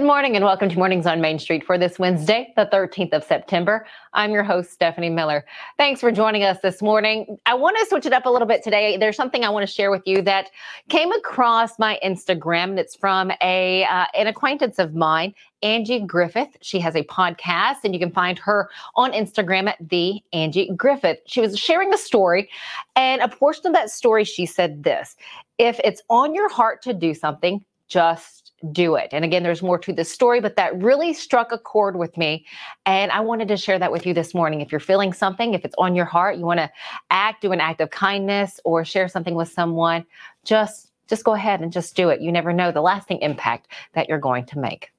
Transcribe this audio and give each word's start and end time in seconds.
Good 0.00 0.06
morning 0.06 0.34
and 0.34 0.46
welcome 0.46 0.70
to 0.70 0.78
Mornings 0.78 1.04
on 1.04 1.20
Main 1.20 1.38
Street 1.38 1.62
for 1.62 1.76
this 1.76 1.98
Wednesday, 1.98 2.54
the 2.56 2.66
13th 2.72 3.12
of 3.12 3.22
September. 3.22 3.84
I'm 4.14 4.30
your 4.30 4.42
host, 4.42 4.72
Stephanie 4.72 5.10
Miller. 5.10 5.44
Thanks 5.76 6.00
for 6.00 6.10
joining 6.10 6.42
us 6.42 6.56
this 6.62 6.80
morning. 6.80 7.36
I 7.44 7.52
want 7.52 7.76
to 7.78 7.84
switch 7.84 8.06
it 8.06 8.14
up 8.14 8.24
a 8.24 8.30
little 8.30 8.48
bit 8.48 8.64
today. 8.64 8.96
There's 8.96 9.14
something 9.14 9.44
I 9.44 9.50
want 9.50 9.68
to 9.68 9.70
share 9.70 9.90
with 9.90 10.00
you 10.06 10.22
that 10.22 10.48
came 10.88 11.12
across 11.12 11.78
my 11.78 11.98
Instagram, 12.02 12.70
and 12.70 12.78
it's 12.78 12.96
from 12.96 13.30
a 13.42 13.84
uh, 13.84 14.06
an 14.14 14.26
acquaintance 14.26 14.78
of 14.78 14.94
mine, 14.94 15.34
Angie 15.62 16.00
Griffith. 16.00 16.56
She 16.62 16.80
has 16.80 16.96
a 16.96 17.04
podcast, 17.04 17.84
and 17.84 17.92
you 17.92 18.00
can 18.00 18.10
find 18.10 18.38
her 18.38 18.70
on 18.96 19.12
Instagram 19.12 19.68
at 19.68 19.86
the 19.86 20.22
Angie 20.32 20.72
Griffith. 20.74 21.18
She 21.26 21.42
was 21.42 21.58
sharing 21.58 21.92
a 21.92 21.98
story, 21.98 22.48
and 22.96 23.20
a 23.20 23.28
portion 23.28 23.66
of 23.66 23.74
that 23.74 23.90
story, 23.90 24.24
she 24.24 24.46
said 24.46 24.82
this: 24.82 25.18
"If 25.58 25.78
it's 25.84 26.00
on 26.08 26.34
your 26.34 26.48
heart 26.48 26.80
to 26.84 26.94
do 26.94 27.12
something, 27.12 27.62
just 27.86 28.49
do 28.72 28.94
it. 28.94 29.08
And 29.12 29.24
again, 29.24 29.42
there's 29.42 29.62
more 29.62 29.78
to 29.78 29.92
this 29.92 30.10
story, 30.12 30.40
but 30.40 30.56
that 30.56 30.80
really 30.80 31.12
struck 31.12 31.52
a 31.52 31.58
chord 31.58 31.96
with 31.96 32.16
me. 32.16 32.44
And 32.86 33.10
I 33.10 33.20
wanted 33.20 33.48
to 33.48 33.56
share 33.56 33.78
that 33.78 33.90
with 33.90 34.06
you 34.06 34.12
this 34.12 34.34
morning. 34.34 34.60
If 34.60 34.70
you're 34.70 34.80
feeling 34.80 35.12
something, 35.12 35.54
if 35.54 35.64
it's 35.64 35.74
on 35.78 35.94
your 35.94 36.04
heart, 36.04 36.36
you 36.36 36.44
want 36.44 36.60
to 36.60 36.70
act, 37.10 37.42
do 37.42 37.52
an 37.52 37.60
act 37.60 37.80
of 37.80 37.90
kindness 37.90 38.60
or 38.64 38.84
share 38.84 39.08
something 39.08 39.34
with 39.34 39.50
someone, 39.50 40.04
just 40.44 40.88
just 41.08 41.24
go 41.24 41.34
ahead 41.34 41.60
and 41.60 41.72
just 41.72 41.96
do 41.96 42.08
it. 42.10 42.20
You 42.20 42.30
never 42.30 42.52
know 42.52 42.70
the 42.70 42.80
lasting 42.80 43.18
impact 43.20 43.66
that 43.94 44.08
you're 44.08 44.18
going 44.18 44.46
to 44.46 44.58
make. 44.60 44.92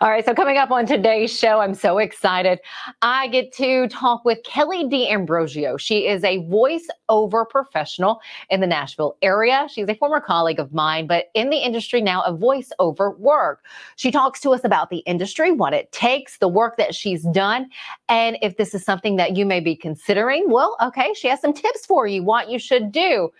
All 0.00 0.10
right, 0.10 0.24
so 0.24 0.34
coming 0.34 0.58
up 0.58 0.70
on 0.70 0.86
today's 0.86 1.36
show, 1.36 1.60
I'm 1.60 1.74
so 1.74 1.98
excited. 1.98 2.58
I 3.02 3.28
get 3.28 3.52
to 3.54 3.88
talk 3.88 4.24
with 4.24 4.42
Kelly 4.44 4.88
D'Ambrosio. 4.88 5.76
She 5.76 6.06
is 6.06 6.24
a 6.24 6.38
voiceover 6.40 7.48
professional 7.48 8.20
in 8.50 8.60
the 8.60 8.66
Nashville 8.66 9.16
area. 9.22 9.66
She's 9.70 9.88
a 9.88 9.94
former 9.94 10.20
colleague 10.20 10.58
of 10.58 10.72
mine, 10.72 11.06
but 11.06 11.26
in 11.34 11.50
the 11.50 11.58
industry 11.58 12.00
now 12.00 12.22
of 12.22 12.38
voiceover 12.38 13.16
work. 13.18 13.64
She 13.96 14.10
talks 14.10 14.40
to 14.40 14.50
us 14.50 14.64
about 14.64 14.90
the 14.90 14.98
industry, 14.98 15.52
what 15.52 15.72
it 15.72 15.90
takes, 15.92 16.38
the 16.38 16.48
work 16.48 16.76
that 16.76 16.94
she's 16.94 17.22
done, 17.24 17.70
and 18.08 18.36
if 18.42 18.56
this 18.56 18.74
is 18.74 18.84
something 18.84 19.16
that 19.16 19.36
you 19.36 19.46
may 19.46 19.60
be 19.60 19.76
considering. 19.76 20.50
Well, 20.50 20.76
okay, 20.82 21.14
she 21.14 21.28
has 21.28 21.40
some 21.40 21.52
tips 21.52 21.86
for 21.86 22.06
you, 22.06 22.22
what 22.22 22.50
you 22.50 22.58
should 22.58 22.92
do. 22.92 23.30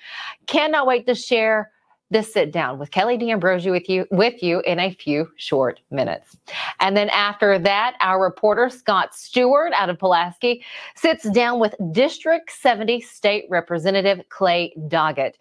Cannot 0.46 0.86
wait 0.86 1.06
to 1.06 1.14
share 1.14 1.70
this 2.10 2.32
sit 2.32 2.52
down 2.52 2.78
with 2.78 2.90
Kelly 2.90 3.16
D'Ambrosio 3.16 3.72
with 3.72 3.88
you 3.88 4.06
with 4.10 4.42
you 4.42 4.60
in 4.60 4.78
a 4.78 4.94
few 4.94 5.28
short 5.36 5.80
minutes. 5.90 6.36
And 6.80 6.96
then 6.96 7.08
after 7.10 7.58
that, 7.58 7.96
our 8.00 8.22
reporter 8.22 8.68
Scott 8.68 9.14
Stewart 9.14 9.72
out 9.74 9.90
of 9.90 9.98
Pulaski 9.98 10.62
sits 10.94 11.28
down 11.30 11.58
with 11.58 11.74
District 11.92 12.50
70 12.50 13.00
State 13.00 13.46
Representative 13.48 14.20
Clay 14.28 14.74
Doggett. 14.88 15.34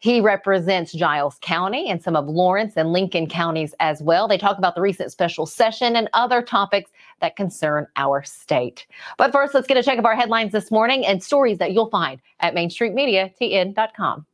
He 0.00 0.20
represents 0.20 0.92
Giles 0.92 1.38
County 1.42 1.90
and 1.90 2.02
some 2.02 2.16
of 2.16 2.26
Lawrence 2.26 2.74
and 2.76 2.92
Lincoln 2.92 3.28
counties 3.28 3.74
as 3.80 4.02
well. 4.02 4.28
They 4.28 4.38
talk 4.38 4.56
about 4.56 4.74
the 4.74 4.80
recent 4.80 5.10
special 5.12 5.46
session 5.46 5.96
and 5.96 6.08
other 6.12 6.42
topics 6.42 6.90
that 7.20 7.36
concern 7.36 7.86
our 7.96 8.22
state. 8.22 8.86
But 9.18 9.32
first, 9.32 9.54
let's 9.54 9.66
get 9.66 9.76
a 9.76 9.82
check 9.82 9.98
of 9.98 10.06
our 10.06 10.16
headlines 10.16 10.52
this 10.52 10.70
morning 10.70 11.04
and 11.04 11.22
stories 11.22 11.58
that 11.58 11.72
you'll 11.72 11.90
find 11.90 12.20
at 12.40 12.54
MainStreetMediaTN.com. 12.54 14.26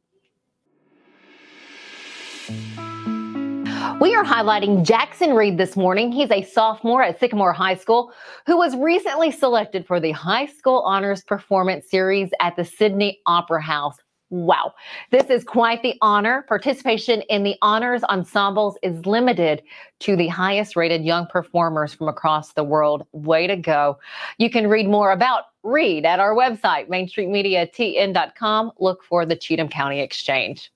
We 4.01 4.15
are 4.15 4.25
highlighting 4.25 4.85
Jackson 4.85 5.33
Reed 5.35 5.57
this 5.57 5.77
morning. 5.77 6.13
He's 6.13 6.31
a 6.31 6.43
sophomore 6.43 7.03
at 7.03 7.19
Sycamore 7.19 7.53
High 7.53 7.77
School 7.77 8.13
who 8.47 8.59
was 8.59 8.77
recently 8.77 9.31
selected 9.31 9.87
for 9.87 10.01
the 10.01 10.13
High 10.13 10.47
School 10.47 10.81
Honors 10.81 11.23
Performance 11.23 11.91
Series 11.91 12.31
at 12.41 12.57
the 12.57 12.65
Sydney 12.65 13.21
Opera 13.27 13.63
House. 13.63 13.97
Wow, 14.29 14.75
this 15.11 15.31
is 15.31 15.45
quite 15.45 15.83
the 15.83 15.95
honor. 16.03 16.45
Participation 16.47 17.23
in 17.23 17.43
the 17.43 17.57
honors 17.63 18.05
ensembles 18.05 18.77
is 18.83 19.07
limited 19.07 19.63
to 20.01 20.15
the 20.15 20.29
highest 20.29 20.77
rated 20.77 21.03
young 21.05 21.27
performers 21.27 21.95
from 21.95 22.09
across 22.09 22.53
the 22.53 22.65
world. 22.65 23.07
Way 23.13 23.47
to 23.47 23.57
go. 23.57 23.99
You 24.39 24.51
can 24.51 24.69
read 24.69 24.89
more 24.89 25.13
about 25.13 25.45
Reed 25.63 26.05
at 26.05 26.21
our 26.21 26.35
website, 26.35 26.89
mainstreetmediatn.com. 26.89 28.73
Look 28.79 29.05
for 29.05 29.27
the 29.27 29.37
Cheatham 29.37 29.69
County 29.69 30.01
Exchange. 30.01 30.71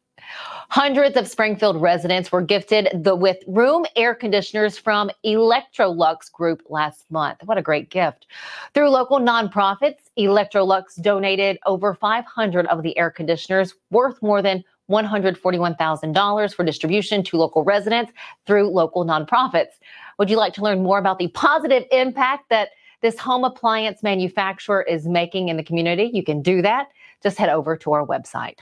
Hundreds 0.71 1.17
of 1.17 1.29
Springfield 1.29 1.81
residents 1.81 2.33
were 2.33 2.43
gifted 2.43 2.89
the 2.95 3.15
with 3.15 3.39
room 3.47 3.85
air 3.97 4.15
conditioners 4.15 4.77
from 4.77 5.11
Electrolux 5.25 6.33
Group 6.33 6.63
last 6.69 7.11
month. 7.11 7.39
What 7.45 7.59
a 7.59 7.63
great 7.63 7.91
gift. 7.91 8.27
Through 8.73 8.89
local 8.91 9.21
nonprofits, 9.21 10.11
Electrolux 10.19 11.01
donated 11.01 11.59
over 11.67 11.95
500 11.95 12.67
of 12.67 12.83
the 12.83 12.97
air 12.99 13.11
conditioners 13.11 13.75
worth 13.91 14.21
more 14.23 14.43
than 14.43 14.65
$141,000 14.91 16.55
for 16.55 16.65
distribution 16.65 17.23
to 17.23 17.37
local 17.37 17.63
residents 17.65 18.13
through 18.47 18.69
local 18.69 19.05
nonprofits. 19.05 19.79
Would 20.19 20.31
you 20.31 20.37
like 20.37 20.55
to 20.55 20.63
learn 20.63 20.83
more 20.83 20.99
about 20.99 21.19
the 21.19 21.29
positive 21.29 21.85
impact 21.91 22.49
that 22.51 22.71
this 23.01 23.19
home 23.19 23.45
appliance 23.45 24.03
manufacturer 24.03 24.83
is 24.83 25.07
making 25.07 25.49
in 25.49 25.57
the 25.57 25.65
community? 25.65 26.11
You 26.13 26.25
can 26.25 26.43
do 26.43 26.63
that. 26.63 26.89
Just 27.23 27.39
head 27.39 27.49
over 27.49 27.77
to 27.77 27.93
our 27.93 28.07
website. 28.07 28.59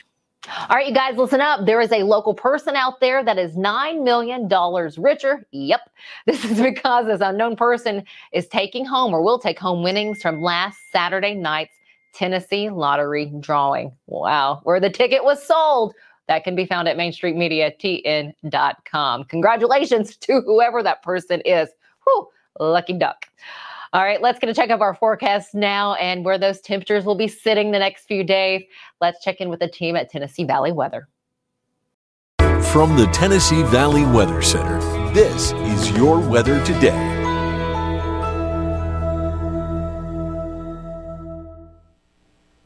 All 0.49 0.77
right, 0.77 0.89
you 0.89 0.95
guys, 0.95 1.17
listen 1.17 1.41
up. 1.41 1.67
There 1.67 1.81
is 1.81 1.93
a 1.93 2.03
local 2.03 2.35
person 2.35 2.75
out 2.75 2.99
there 2.99 3.23
that 3.25 3.39
is 3.39 3.55
$9 3.55 4.03
million 4.03 4.49
richer. 4.99 5.47
Yep. 5.53 5.81
This 6.27 6.45
is 6.45 6.61
because 6.61 7.07
this 7.07 7.21
unknown 7.21 7.55
person 7.57 8.03
is 8.33 8.49
taking 8.49 8.85
home 8.85 9.15
or 9.15 9.23
will 9.23 9.39
take 9.39 9.59
home 9.59 9.85
winnings 9.85 10.21
from 10.21 10.43
last 10.43 10.91
Saturday 10.91 11.35
night's 11.35 11.75
Tennessee 12.13 12.71
lottery 12.71 13.33
drawing. 13.41 13.93
Wow. 14.07 14.61
Where 14.65 14.81
the 14.81 14.91
ticket 14.91 15.25
was 15.25 15.43
sold. 15.43 15.95
That 16.29 16.45
can 16.45 16.55
be 16.55 16.67
found 16.67 16.87
at 16.89 16.97
mainstreetmediatn.com. 16.97 19.25
Congratulations 19.25 20.17
to 20.19 20.41
whoever 20.41 20.81
that 20.83 21.03
person 21.03 21.41
is. 21.43 21.69
Whew, 22.05 22.29
lucky 22.59 22.95
duck. 22.95 23.27
All 23.95 24.03
right, 24.03 24.23
let's 24.23 24.39
get 24.39 24.49
a 24.49 24.55
check 24.55 24.71
of 24.71 24.81
our 24.81 24.95
forecast 24.95 25.55
now 25.55 25.95
and 25.97 26.25
where 26.25 26.39
those 26.39 26.63
temperatures 26.63 27.05
will 27.05 27.15
be 27.15 27.29
sitting 27.29 27.73
the 27.73 27.79
next 27.79 28.07
few 28.07 28.25
days. 28.25 28.63
Let's 29.03 29.23
check 29.23 29.39
in 29.39 29.51
with 29.51 29.61
the 29.61 29.69
team 29.69 29.97
at 29.97 30.11
Tennessee 30.11 30.45
Valley 30.45 30.73
Weather. 30.73 31.09
From 32.39 32.97
the 32.97 33.07
Tennessee 33.13 33.63
Valley 33.65 34.07
Weather 34.07 34.41
Center, 34.41 34.79
this 35.13 35.53
is 35.53 35.91
your 35.91 36.19
weather 36.21 36.65
today. 36.65 37.12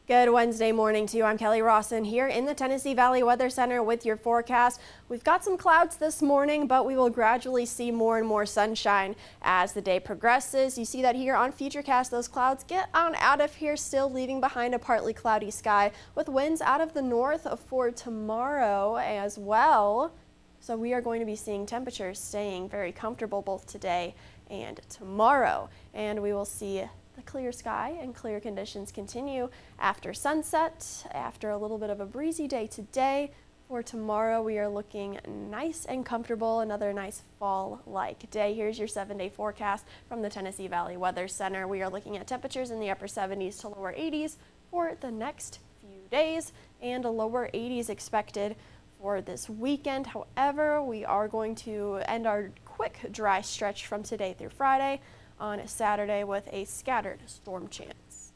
Good 0.06 0.30
Wednesday 0.30 0.70
morning 0.70 1.08
to 1.08 1.16
you. 1.16 1.24
I'm 1.24 1.36
Kelly 1.36 1.60
Rawson 1.60 2.04
here 2.04 2.28
in 2.28 2.44
the 2.44 2.54
Tennessee 2.54 2.94
Valley 2.94 3.24
Weather 3.24 3.50
Center 3.50 3.82
with 3.82 4.06
your 4.06 4.16
forecast. 4.16 4.80
We've 5.08 5.24
got 5.24 5.42
some 5.42 5.56
clouds 5.56 5.96
this 5.96 6.22
morning, 6.22 6.68
but 6.68 6.86
we 6.86 6.94
will 6.94 7.10
gradually 7.10 7.66
see 7.66 7.90
more 7.90 8.16
and 8.16 8.24
more 8.24 8.46
sunshine 8.46 9.16
as 9.42 9.72
the 9.72 9.80
day 9.80 9.98
progresses. 9.98 10.78
You 10.78 10.84
see 10.84 11.02
that 11.02 11.16
here 11.16 11.34
on 11.34 11.50
Futurecast, 11.50 12.10
those 12.10 12.28
clouds 12.28 12.62
get 12.62 12.88
on 12.94 13.16
out 13.16 13.40
of 13.40 13.56
here, 13.56 13.76
still 13.76 14.08
leaving 14.08 14.40
behind 14.40 14.76
a 14.76 14.78
partly 14.78 15.12
cloudy 15.12 15.50
sky 15.50 15.90
with 16.14 16.28
winds 16.28 16.60
out 16.60 16.80
of 16.80 16.94
the 16.94 17.02
north 17.02 17.48
for 17.66 17.90
tomorrow 17.90 18.98
as 18.98 19.36
well. 19.36 20.12
So 20.60 20.76
we 20.76 20.92
are 20.94 21.00
going 21.00 21.18
to 21.18 21.26
be 21.26 21.34
seeing 21.34 21.66
temperatures 21.66 22.20
staying 22.20 22.68
very 22.68 22.92
comfortable 22.92 23.42
both 23.42 23.66
today 23.66 24.14
and 24.50 24.80
tomorrow. 24.88 25.68
And 25.94 26.22
we 26.22 26.32
will 26.32 26.44
see 26.44 26.84
the 27.16 27.22
clear 27.22 27.50
sky 27.50 27.96
and 28.00 28.14
clear 28.14 28.38
conditions 28.38 28.92
continue 28.92 29.48
after 29.78 30.12
sunset, 30.12 31.06
after 31.12 31.50
a 31.50 31.56
little 31.56 31.78
bit 31.78 31.90
of 31.90 31.98
a 31.98 32.06
breezy 32.06 32.46
day 32.46 32.66
today. 32.66 33.30
For 33.68 33.82
tomorrow, 33.82 34.42
we 34.42 34.58
are 34.58 34.68
looking 34.68 35.18
nice 35.26 35.86
and 35.86 36.06
comfortable, 36.06 36.60
another 36.60 36.92
nice 36.92 37.22
fall 37.40 37.80
like 37.84 38.30
day. 38.30 38.54
Here's 38.54 38.78
your 38.78 38.86
seven 38.86 39.18
day 39.18 39.30
forecast 39.30 39.86
from 40.08 40.22
the 40.22 40.28
Tennessee 40.28 40.68
Valley 40.68 40.96
Weather 40.96 41.26
Center. 41.26 41.66
We 41.66 41.82
are 41.82 41.90
looking 41.90 42.16
at 42.16 42.26
temperatures 42.28 42.70
in 42.70 42.78
the 42.78 42.90
upper 42.90 43.06
70s 43.06 43.60
to 43.62 43.68
lower 43.68 43.92
80s 43.92 44.36
for 44.70 44.92
the 45.00 45.10
next 45.10 45.58
few 45.80 46.02
days, 46.10 46.52
and 46.80 47.04
a 47.04 47.10
lower 47.10 47.48
80s 47.52 47.88
expected 47.88 48.54
for 49.00 49.20
this 49.20 49.48
weekend. 49.48 50.06
However, 50.06 50.82
we 50.82 51.04
are 51.04 51.26
going 51.26 51.54
to 51.56 52.00
end 52.06 52.26
our 52.26 52.52
quick 52.64 53.08
dry 53.10 53.40
stretch 53.40 53.86
from 53.86 54.02
today 54.02 54.36
through 54.38 54.50
Friday 54.50 55.00
on 55.38 55.66
Saturday 55.66 56.24
with 56.24 56.48
a 56.52 56.64
scattered 56.64 57.20
storm 57.26 57.68
chance. 57.68 58.32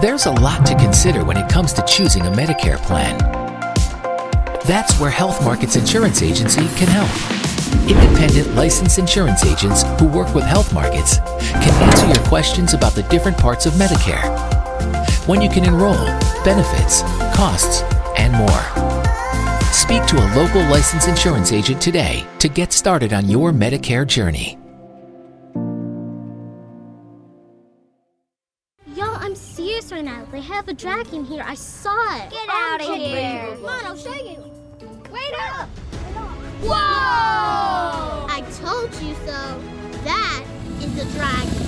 There's 0.00 0.26
a 0.26 0.30
lot 0.30 0.64
to 0.66 0.76
consider 0.76 1.24
when 1.24 1.36
it 1.36 1.50
comes 1.50 1.72
to 1.72 1.82
choosing 1.82 2.22
a 2.22 2.30
Medicare 2.30 2.78
plan. 2.78 3.18
That's 4.64 4.98
where 5.00 5.10
HealthMarkets 5.10 5.76
Insurance 5.76 6.22
Agency 6.22 6.66
can 6.76 6.86
help. 6.88 7.10
Independent 7.90 8.54
licensed 8.54 8.98
insurance 8.98 9.44
agents 9.44 9.82
who 9.98 10.06
work 10.06 10.34
with 10.34 10.44
HealthMarkets 10.44 11.18
can 11.50 11.82
answer 11.82 12.06
your 12.06 12.28
questions 12.28 12.74
about 12.74 12.92
the 12.92 13.02
different 13.04 13.38
parts 13.38 13.66
of 13.66 13.72
Medicare 13.74 14.57
when 15.28 15.42
you 15.42 15.50
can 15.50 15.62
enroll, 15.66 16.06
benefits, 16.42 17.02
costs, 17.36 17.82
and 18.16 18.32
more. 18.32 18.64
Speak 19.72 20.04
to 20.06 20.16
a 20.16 20.26
local 20.34 20.62
licensed 20.70 21.06
insurance 21.06 21.52
agent 21.52 21.82
today 21.82 22.26
to 22.38 22.48
get 22.48 22.72
started 22.72 23.12
on 23.12 23.28
your 23.28 23.52
Medicare 23.52 24.06
journey. 24.06 24.56
Yo, 28.94 29.04
I'm 29.04 29.34
serious 29.34 29.92
right 29.92 30.02
now. 30.02 30.24
They 30.32 30.40
have 30.40 30.66
a 30.66 30.72
dragon 30.72 31.26
here. 31.26 31.44
I 31.46 31.54
saw 31.54 32.24
it. 32.24 32.30
Get 32.30 32.48
out 32.48 32.80
of 32.80 32.96
here. 32.96 33.54
Come 33.56 33.64
on, 33.66 33.84
I'll 33.84 33.96
show 33.98 34.14
you. 34.14 34.42
Wait 35.12 35.34
up. 35.52 35.68
Whoa! 36.62 36.72
I 38.30 38.42
told 38.62 38.94
you 39.02 39.14
so. 39.26 39.60
That 40.04 40.44
is 40.80 40.98
a 40.98 41.18
dragon. 41.18 41.67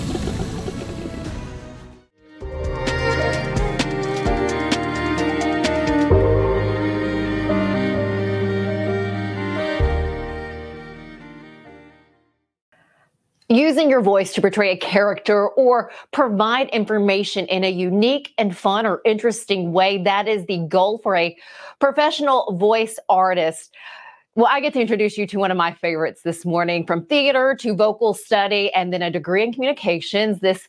Using 13.52 13.90
your 13.90 14.00
voice 14.00 14.32
to 14.34 14.40
portray 14.40 14.70
a 14.70 14.76
character 14.76 15.48
or 15.48 15.90
provide 16.12 16.68
information 16.68 17.46
in 17.46 17.64
a 17.64 17.68
unique 17.68 18.32
and 18.38 18.56
fun 18.56 18.86
or 18.86 19.00
interesting 19.04 19.72
way, 19.72 19.98
that 20.04 20.28
is 20.28 20.46
the 20.46 20.58
goal 20.68 20.98
for 20.98 21.16
a 21.16 21.36
professional 21.80 22.56
voice 22.60 22.96
artist. 23.08 23.74
Well, 24.36 24.46
I 24.48 24.60
get 24.60 24.72
to 24.74 24.80
introduce 24.80 25.18
you 25.18 25.26
to 25.26 25.38
one 25.40 25.50
of 25.50 25.56
my 25.56 25.72
favorites 25.72 26.22
this 26.22 26.44
morning 26.44 26.86
from 26.86 27.04
theater 27.06 27.56
to 27.58 27.74
vocal 27.74 28.14
study 28.14 28.72
and 28.72 28.92
then 28.92 29.02
a 29.02 29.10
degree 29.10 29.42
in 29.42 29.52
communications. 29.52 30.38
This 30.38 30.68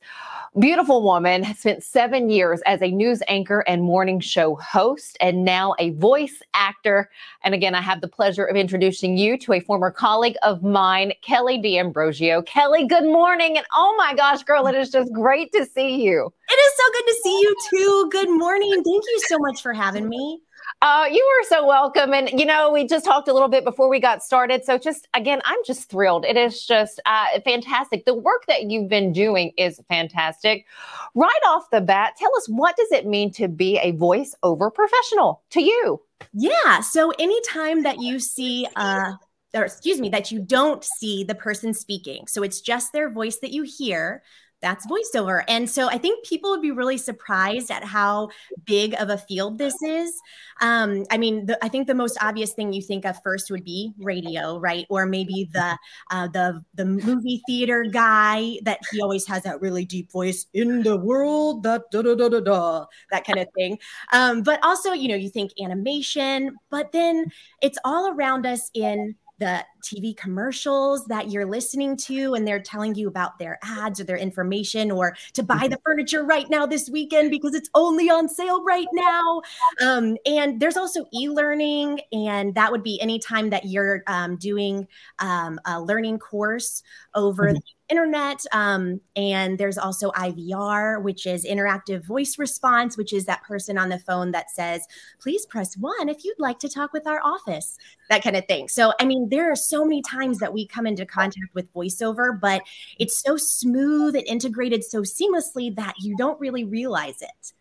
beautiful 0.60 1.02
woman 1.02 1.46
spent 1.56 1.82
seven 1.82 2.30
years 2.30 2.62
as 2.66 2.82
a 2.82 2.92
news 2.92 3.24
anchor 3.28 3.62
and 3.68 3.82
morning 3.82 4.20
show 4.20 4.56
host 4.56 5.18
and 5.22 5.46
now 5.46 5.74
a 5.80 5.92
voice 5.92 6.42
actor. 6.54 7.10
And 7.44 7.54
again, 7.54 7.74
I 7.74 7.82
have 7.82 8.02
the 8.02 8.08
pleasure 8.08 8.44
of 8.44 8.58
introducing 8.58 9.18
you 9.18 9.38
to 9.40 9.54
a 9.54 9.62
former 9.62 9.92
colleague 9.92 10.36
of 10.44 10.62
mine, 10.62 11.14
Kelly 11.22 11.58
D'Ambrosio. 11.58 12.42
Kelly, 12.42 12.86
good 12.86 13.06
morning. 13.06 13.58
And 13.58 13.66
oh 13.74 13.96
my 13.98 14.14
gosh, 14.14 14.44
girl, 14.44 14.68
it 14.68 14.76
is 14.76 14.90
just 14.90 15.12
great 15.14 15.52
to 15.54 15.66
see 15.66 16.04
you. 16.04 16.34
It 16.50 16.54
is 16.54 16.74
so 16.76 16.84
good 16.94 17.08
to 17.08 17.20
see 17.24 17.40
you 17.42 17.56
too. 17.70 18.10
Good 18.12 18.30
morning. 18.30 18.72
Thank 18.72 18.86
you 18.86 19.22
so 19.28 19.38
much 19.40 19.62
for 19.62 19.74
having 19.74 20.10
me. 20.10 20.42
Uh, 20.82 21.06
you 21.12 21.24
are 21.24 21.46
so 21.48 21.68
welcome. 21.68 22.12
And, 22.12 22.28
you 22.40 22.44
know, 22.44 22.72
we 22.72 22.88
just 22.88 23.06
talked 23.06 23.28
a 23.28 23.34
little 23.34 23.50
bit 23.50 23.64
before 23.64 23.88
we 23.88 24.00
got 24.00 24.24
started. 24.24 24.66
So, 24.66 24.80
just 24.80 25.08
again, 25.14 25.40
I'm 25.46 25.60
just 25.64 25.92
thrilled. 25.92 26.26
It 26.26 26.38
is 26.38 26.66
just 26.66 27.00
uh, 27.06 27.40
fantastic. 27.46 28.06
The 28.06 28.16
work 28.16 28.46
that 28.48 28.64
you've 28.64 28.90
been 28.90 29.14
doing 29.14 29.52
is 29.58 29.80
fantastic. 29.90 30.66
Right 31.14 31.30
off 31.46 31.70
the 31.72 31.82
bat, 31.82 32.14
tell 32.18 32.36
us 32.36 32.48
what 32.50 32.76
does 32.78 32.92
it 32.92 33.06
mean 33.06 33.32
to 33.34 33.48
be 33.48 33.78
a 33.78 33.94
voiceover 33.94 34.74
professional 34.74 35.44
to 35.52 35.62
you? 35.62 36.02
Yeah. 36.34 36.82
So, 36.82 37.12
anytime 37.20 37.84
that 37.84 38.02
you 38.02 38.20
see, 38.20 38.68
uh, 38.76 39.12
or 39.54 39.66
excuse 39.66 40.00
me, 40.00 40.10
that 40.10 40.32
you 40.32 40.40
don't 40.40 40.84
see 40.84 41.24
the 41.24 41.36
person 41.36 41.76
speaking, 41.76 42.26
so 42.26 42.42
it's 42.42 42.60
just 42.60 42.92
their 42.92 43.12
voice 43.12 43.38
that 43.44 43.52
you 43.52 43.64
hear, 43.64 44.24
that's 44.62 44.86
voiceover. 44.88 45.44
And 45.48 45.70
so 45.70 45.88
I 45.88 45.98
think 45.98 46.26
people 46.26 46.52
would 46.52 46.62
be 46.62 46.72
really 46.72 46.98
surprised 46.98 47.72
at 47.72 47.84
how 47.84 48.30
big 48.66 48.94
of 49.00 49.10
a 49.10 49.18
field 49.18 49.58
this 49.58 49.76
is. 49.82 50.14
Um, 50.62 51.06
I 51.10 51.18
mean, 51.18 51.48
the, 51.48 51.64
I 51.64 51.68
think 51.68 51.88
the 51.88 51.96
most 51.96 52.18
obvious 52.22 52.54
thing 52.54 52.72
you 52.72 52.82
think 52.82 53.06
of 53.06 53.22
first 53.24 53.50
would 53.50 53.64
be 53.64 53.94
radio, 54.00 54.60
right? 54.60 54.86
Or 54.90 55.06
maybe 55.06 55.50
the 55.52 55.78
uh, 56.12 56.28
the 56.28 56.64
the 56.76 56.86
movie 56.86 57.42
theater 57.48 57.84
guy 57.84 58.58
that 58.64 58.80
he 58.92 59.02
always 59.02 59.26
has 59.28 59.44
that 59.44 59.60
really 59.62 59.86
deep 59.86 60.12
voice 60.12 60.46
in 60.54 60.84
the 60.84 60.98
world, 60.98 61.64
that 61.64 61.90
da 61.92 62.04
da 62.04 62.14
da 62.14 62.30
da 62.30 62.40
da, 62.40 62.86
that 63.12 63.26
kind 63.26 63.40
of 63.40 63.48
thing. 63.56 63.80
Um, 64.14 64.44
but 64.44 64.60
also, 64.64 64.94
you 64.94 65.08
know, 65.08 65.16
you 65.16 65.30
think 65.30 65.52
animation, 65.60 66.56
but 66.70 66.92
then 66.92 67.32
it's 67.62 67.80
all 67.84 68.12
around 68.14 68.46
us 68.46 68.70
in 68.76 69.16
the 69.42 69.66
TV 69.82 70.16
commercials 70.16 71.04
that 71.06 71.32
you're 71.32 71.48
listening 71.48 71.98
to, 71.98 72.36
and 72.36 72.48
they're 72.48 72.62
telling 72.62 72.94
you 72.94 73.08
about 73.08 73.40
their 73.40 73.58
ads 73.64 74.00
or 74.00 74.04
their 74.04 74.18
information, 74.18 74.92
or 74.92 75.18
to 75.34 75.42
buy 75.42 75.68
the 75.68 75.80
furniture 75.84 76.24
right 76.24 76.48
now 76.50 76.68
this 76.68 76.90
weekend 76.90 77.32
because 77.32 77.56
it's 77.56 77.70
only 77.74 78.08
on 78.10 78.30
sale 78.30 78.64
right 78.64 78.88
now. 78.94 79.42
Um, 79.82 80.16
and 80.28 80.60
there's 80.60 80.78
also 80.78 81.06
e 81.12 81.28
learning, 81.28 82.02
and 82.14 82.54
that 82.54 82.72
would 82.72 82.84
be 82.84 83.02
anytime 83.02 83.50
that 83.50 83.66
you're 83.66 84.04
um, 84.06 84.38
doing 84.38 84.88
um, 85.20 85.60
a 85.66 85.82
learning 85.82 86.20
course 86.20 86.84
over 87.16 87.46
mm-hmm. 87.46 87.56
the 87.56 87.62
internet. 87.92 88.44
Um, 88.54 89.02
and 89.16 89.58
there's 89.58 89.78
also 89.78 90.10
IVR, 90.12 91.04
which 91.04 91.28
is 91.28 91.46
interactive 91.46 92.06
voice 92.06 92.40
response, 92.40 92.98
which 92.98 93.14
is 93.14 93.26
that 93.26 93.44
person 93.44 93.78
on 93.78 93.90
the 93.90 94.00
phone 94.00 94.32
that 94.32 94.50
says, 94.50 94.88
please 95.20 95.46
press 95.46 95.76
one 95.78 96.10
if 96.10 96.24
you'd 96.24 96.40
like 96.40 96.58
to 96.60 96.70
talk 96.70 96.94
with 96.94 97.06
our 97.06 97.22
office, 97.24 97.78
that 98.10 98.24
kind 98.24 98.36
of 98.36 98.46
thing. 98.48 98.68
So, 98.68 98.94
I 99.00 99.06
mean, 99.06 99.30
there 99.30 99.52
are 99.52 99.56
so 99.56 99.84
many 99.84 100.02
times 100.02 100.40
that 100.40 100.54
we 100.54 100.66
come 100.66 100.88
into 100.88 101.06
contact 101.06 101.54
with 101.54 101.72
voiceover, 101.74 102.40
but 102.40 102.64
it's 102.98 103.22
so 103.22 103.38
smooth 103.38 104.16
and 104.16 104.26
integrated 104.26 104.84
so 104.84 105.02
seamlessly 105.02 105.76
that 105.76 105.96
you 106.00 106.16
don't 106.16 106.40
really 106.40 106.64
realize 106.64 107.22
it. 107.22 107.54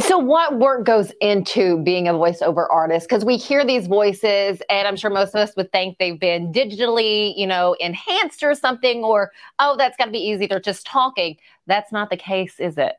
So, 0.00 0.18
what 0.18 0.58
work 0.58 0.84
goes 0.84 1.10
into 1.22 1.82
being 1.82 2.06
a 2.06 2.12
voiceover 2.12 2.66
artist? 2.70 3.08
Because 3.08 3.24
we 3.24 3.38
hear 3.38 3.64
these 3.64 3.86
voices, 3.86 4.60
and 4.68 4.86
I'm 4.86 4.96
sure 4.96 5.10
most 5.10 5.30
of 5.30 5.36
us 5.36 5.56
would 5.56 5.72
think 5.72 5.96
they've 5.96 6.20
been 6.20 6.52
digitally, 6.52 7.32
you 7.34 7.46
know, 7.46 7.74
enhanced 7.80 8.42
or 8.42 8.54
something, 8.54 9.02
or 9.02 9.32
oh, 9.58 9.74
that's 9.78 9.96
got 9.96 10.06
to 10.06 10.10
be 10.10 10.18
easy. 10.18 10.46
They're 10.46 10.60
just 10.60 10.86
talking. 10.86 11.38
That's 11.66 11.92
not 11.92 12.10
the 12.10 12.16
case, 12.18 12.60
is 12.60 12.76
it? 12.76 12.96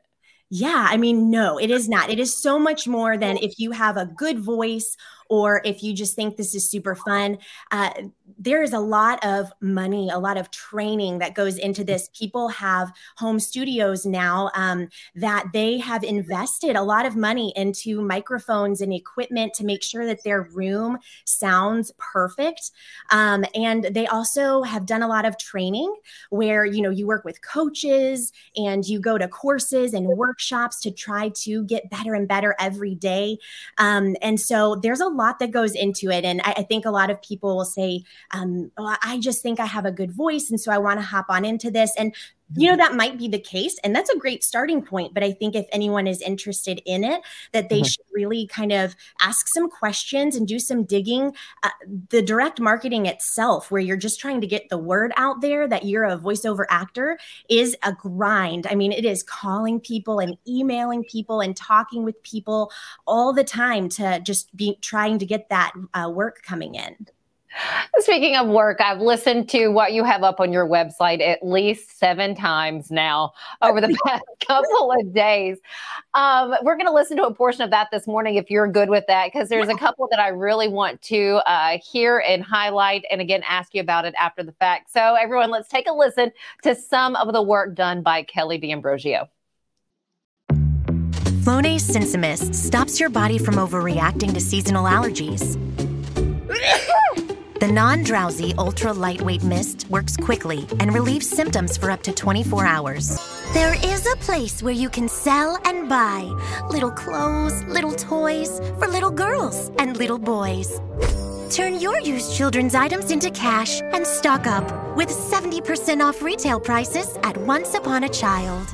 Yeah, 0.50 0.86
I 0.88 0.96
mean, 0.96 1.30
no, 1.30 1.58
it 1.58 1.70
is 1.70 1.88
not. 1.88 2.10
It 2.10 2.18
is 2.18 2.34
so 2.34 2.58
much 2.58 2.88
more 2.88 3.16
than 3.16 3.36
if 3.36 3.58
you 3.58 3.70
have 3.70 3.96
a 3.96 4.06
good 4.06 4.38
voice 4.38 4.96
or 5.28 5.60
if 5.64 5.82
you 5.82 5.92
just 5.92 6.14
think 6.14 6.36
this 6.36 6.54
is 6.54 6.68
super 6.68 6.94
fun. 6.94 7.38
Uh, 7.70 7.90
there 8.38 8.62
is 8.62 8.72
a 8.72 8.78
lot 8.78 9.24
of 9.24 9.52
money, 9.60 10.10
a 10.10 10.18
lot 10.18 10.36
of 10.36 10.50
training 10.50 11.18
that 11.18 11.34
goes 11.34 11.58
into 11.58 11.84
this. 11.84 12.10
People 12.16 12.48
have 12.48 12.92
home 13.16 13.38
studios 13.38 14.06
now 14.06 14.50
um, 14.54 14.88
that 15.14 15.46
they 15.52 15.78
have 15.78 16.04
invested 16.04 16.76
a 16.76 16.82
lot 16.82 17.06
of 17.06 17.16
money 17.16 17.52
into 17.56 18.00
microphones 18.00 18.80
and 18.80 18.92
equipment 18.92 19.54
to 19.54 19.64
make 19.64 19.82
sure 19.82 20.06
that 20.06 20.22
their 20.24 20.42
room 20.42 20.98
sounds 21.24 21.92
perfect. 21.98 22.70
Um, 23.10 23.44
and 23.54 23.84
they 23.84 24.06
also 24.06 24.62
have 24.62 24.86
done 24.86 25.02
a 25.02 25.08
lot 25.08 25.24
of 25.24 25.38
training 25.38 25.94
where 26.30 26.64
you 26.64 26.82
know 26.82 26.90
you 26.90 27.06
work 27.06 27.24
with 27.24 27.42
coaches 27.42 28.32
and 28.56 28.86
you 28.86 29.00
go 29.00 29.18
to 29.18 29.28
courses 29.28 29.94
and 29.94 30.06
workshops 30.06 30.80
to 30.80 30.90
try 30.90 31.30
to 31.30 31.64
get 31.64 31.90
better 31.90 32.14
and 32.14 32.28
better 32.28 32.54
every 32.58 32.94
day. 32.94 33.38
Um, 33.78 34.16
and 34.22 34.40
so 34.40 34.76
there's 34.76 35.00
a 35.00 35.08
lot 35.18 35.38
that 35.40 35.50
goes 35.50 35.74
into 35.74 36.10
it. 36.10 36.24
And 36.24 36.40
I, 36.42 36.54
I 36.58 36.62
think 36.62 36.86
a 36.86 36.90
lot 36.90 37.10
of 37.10 37.20
people 37.20 37.56
will 37.56 37.64
say, 37.64 38.04
um, 38.32 38.70
oh, 38.78 38.96
I 39.02 39.18
just 39.18 39.42
think 39.42 39.60
I 39.60 39.66
have 39.66 39.84
a 39.84 39.92
good 39.92 40.12
voice. 40.12 40.48
And 40.50 40.58
so 40.60 40.72
I 40.72 40.78
want 40.78 40.98
to 41.00 41.04
hop 41.04 41.26
on 41.28 41.44
into 41.44 41.70
this. 41.70 41.92
And 41.98 42.14
you 42.56 42.68
know 42.68 42.76
that 42.76 42.94
might 42.94 43.18
be 43.18 43.28
the 43.28 43.38
case 43.38 43.78
and 43.84 43.94
that's 43.94 44.10
a 44.10 44.18
great 44.18 44.42
starting 44.42 44.82
point 44.82 45.12
but 45.12 45.22
i 45.22 45.32
think 45.32 45.54
if 45.54 45.66
anyone 45.70 46.06
is 46.06 46.20
interested 46.22 46.80
in 46.86 47.04
it 47.04 47.20
that 47.52 47.68
they 47.68 47.80
mm-hmm. 47.80 47.84
should 47.84 48.04
really 48.12 48.46
kind 48.46 48.72
of 48.72 48.96
ask 49.20 49.48
some 49.48 49.68
questions 49.68 50.34
and 50.34 50.48
do 50.48 50.58
some 50.58 50.84
digging 50.84 51.34
uh, 51.62 51.70
the 52.10 52.22
direct 52.22 52.60
marketing 52.60 53.06
itself 53.06 53.70
where 53.70 53.80
you're 53.80 53.96
just 53.96 54.18
trying 54.18 54.40
to 54.40 54.46
get 54.46 54.68
the 54.70 54.78
word 54.78 55.12
out 55.16 55.40
there 55.40 55.68
that 55.68 55.84
you're 55.84 56.04
a 56.04 56.16
voiceover 56.16 56.64
actor 56.70 57.18
is 57.50 57.76
a 57.82 57.92
grind 57.92 58.66
i 58.70 58.74
mean 58.74 58.92
it 58.92 59.04
is 59.04 59.22
calling 59.22 59.78
people 59.78 60.18
and 60.18 60.36
emailing 60.46 61.04
people 61.04 61.40
and 61.40 61.56
talking 61.56 62.02
with 62.02 62.20
people 62.22 62.70
all 63.06 63.32
the 63.32 63.44
time 63.44 63.88
to 63.88 64.20
just 64.20 64.54
be 64.56 64.78
trying 64.80 65.18
to 65.18 65.26
get 65.26 65.48
that 65.50 65.72
uh, 65.94 66.10
work 66.10 66.42
coming 66.42 66.74
in 66.74 66.96
Speaking 67.98 68.36
of 68.36 68.48
work, 68.48 68.80
I've 68.80 69.00
listened 69.00 69.48
to 69.50 69.68
what 69.68 69.92
you 69.92 70.04
have 70.04 70.22
up 70.22 70.40
on 70.40 70.52
your 70.52 70.66
website 70.66 71.20
at 71.20 71.44
least 71.44 71.98
seven 71.98 72.34
times 72.34 72.90
now 72.90 73.32
over 73.60 73.80
the 73.80 73.96
past 74.06 74.24
couple 74.46 74.92
of 74.92 75.12
days. 75.12 75.58
Um, 76.14 76.54
we're 76.62 76.76
going 76.76 76.86
to 76.86 76.92
listen 76.92 77.16
to 77.16 77.24
a 77.24 77.34
portion 77.34 77.62
of 77.62 77.70
that 77.70 77.88
this 77.90 78.06
morning 78.06 78.36
if 78.36 78.50
you're 78.50 78.68
good 78.68 78.90
with 78.90 79.04
that, 79.08 79.32
because 79.32 79.48
there's 79.48 79.68
a 79.68 79.74
couple 79.76 80.08
that 80.10 80.20
I 80.20 80.28
really 80.28 80.68
want 80.68 81.02
to 81.02 81.40
uh, 81.46 81.78
hear 81.84 82.18
and 82.20 82.42
highlight, 82.42 83.04
and 83.10 83.20
again, 83.20 83.42
ask 83.48 83.74
you 83.74 83.80
about 83.80 84.04
it 84.04 84.14
after 84.18 84.42
the 84.42 84.52
fact. 84.52 84.92
So, 84.92 85.14
everyone, 85.14 85.50
let's 85.50 85.68
take 85.68 85.88
a 85.88 85.92
listen 85.92 86.32
to 86.62 86.74
some 86.74 87.16
of 87.16 87.32
the 87.32 87.42
work 87.42 87.74
done 87.74 88.02
by 88.02 88.22
Kelly 88.22 88.58
D'Ambrosio. 88.58 89.28
Flonase 90.50 91.80
Sensimist 91.80 92.54
stops 92.54 93.00
your 93.00 93.08
body 93.08 93.38
from 93.38 93.54
overreacting 93.54 94.34
to 94.34 94.40
seasonal 94.40 94.84
allergies. 94.84 95.56
The 97.60 97.66
non 97.66 98.04
drowsy, 98.04 98.54
ultra 98.56 98.92
lightweight 98.92 99.42
mist 99.42 99.90
works 99.90 100.16
quickly 100.16 100.64
and 100.78 100.94
relieves 100.94 101.28
symptoms 101.28 101.76
for 101.76 101.90
up 101.90 102.04
to 102.04 102.12
24 102.12 102.64
hours. 102.64 103.18
There 103.52 103.74
is 103.84 104.06
a 104.06 104.16
place 104.18 104.62
where 104.62 104.74
you 104.74 104.88
can 104.88 105.08
sell 105.08 105.58
and 105.64 105.88
buy 105.88 106.22
little 106.70 106.92
clothes, 106.92 107.64
little 107.64 107.94
toys 107.94 108.60
for 108.78 108.86
little 108.86 109.10
girls 109.10 109.72
and 109.80 109.96
little 109.96 110.18
boys. 110.18 110.80
Turn 111.50 111.80
your 111.80 111.98
used 111.98 112.32
children's 112.32 112.76
items 112.76 113.10
into 113.10 113.28
cash 113.32 113.80
and 113.80 114.06
stock 114.06 114.46
up 114.46 114.96
with 114.96 115.08
70% 115.08 116.00
off 116.00 116.22
retail 116.22 116.60
prices 116.60 117.18
at 117.24 117.36
Once 117.38 117.74
Upon 117.74 118.04
a 118.04 118.08
Child. 118.08 118.68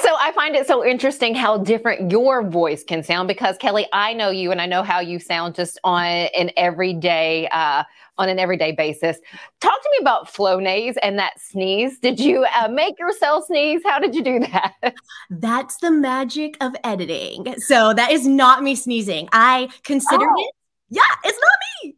So 0.00 0.16
I 0.18 0.32
find 0.32 0.54
it 0.56 0.66
so 0.66 0.84
interesting 0.84 1.34
how 1.34 1.58
different 1.58 2.10
your 2.10 2.42
voice 2.48 2.84
can 2.84 3.02
sound 3.02 3.28
because 3.28 3.56
Kelly, 3.58 3.86
I 3.92 4.12
know 4.14 4.30
you 4.30 4.50
and 4.50 4.60
I 4.60 4.66
know 4.66 4.82
how 4.82 5.00
you 5.00 5.18
sound 5.18 5.54
just 5.54 5.78
on 5.84 6.04
an 6.04 6.50
everyday 6.56 7.48
uh, 7.48 7.84
on 8.18 8.28
an 8.28 8.38
everyday 8.38 8.72
basis. 8.72 9.18
Talk 9.60 9.82
to 9.82 9.88
me 9.92 9.98
about 10.00 10.26
Flonase 10.26 10.96
and 11.02 11.18
that 11.18 11.40
sneeze. 11.40 11.98
Did 11.98 12.18
you 12.20 12.44
uh, 12.60 12.68
make 12.68 12.98
yourself 12.98 13.46
sneeze? 13.46 13.80
How 13.84 13.98
did 13.98 14.14
you 14.14 14.22
do 14.22 14.40
that? 14.40 14.94
That's 15.30 15.76
the 15.78 15.90
magic 15.90 16.56
of 16.60 16.74
editing. 16.84 17.54
So 17.58 17.94
that 17.94 18.10
is 18.10 18.26
not 18.26 18.62
me 18.62 18.74
sneezing. 18.74 19.28
I 19.32 19.68
considered 19.84 20.28
oh. 20.28 20.42
it. 20.42 20.54
Yeah, 20.90 21.02
it's 21.24 21.38
not 21.38 21.52
me. 21.82 21.96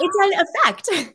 It's 0.00 0.16
an 0.22 0.46
effect. 0.46 1.14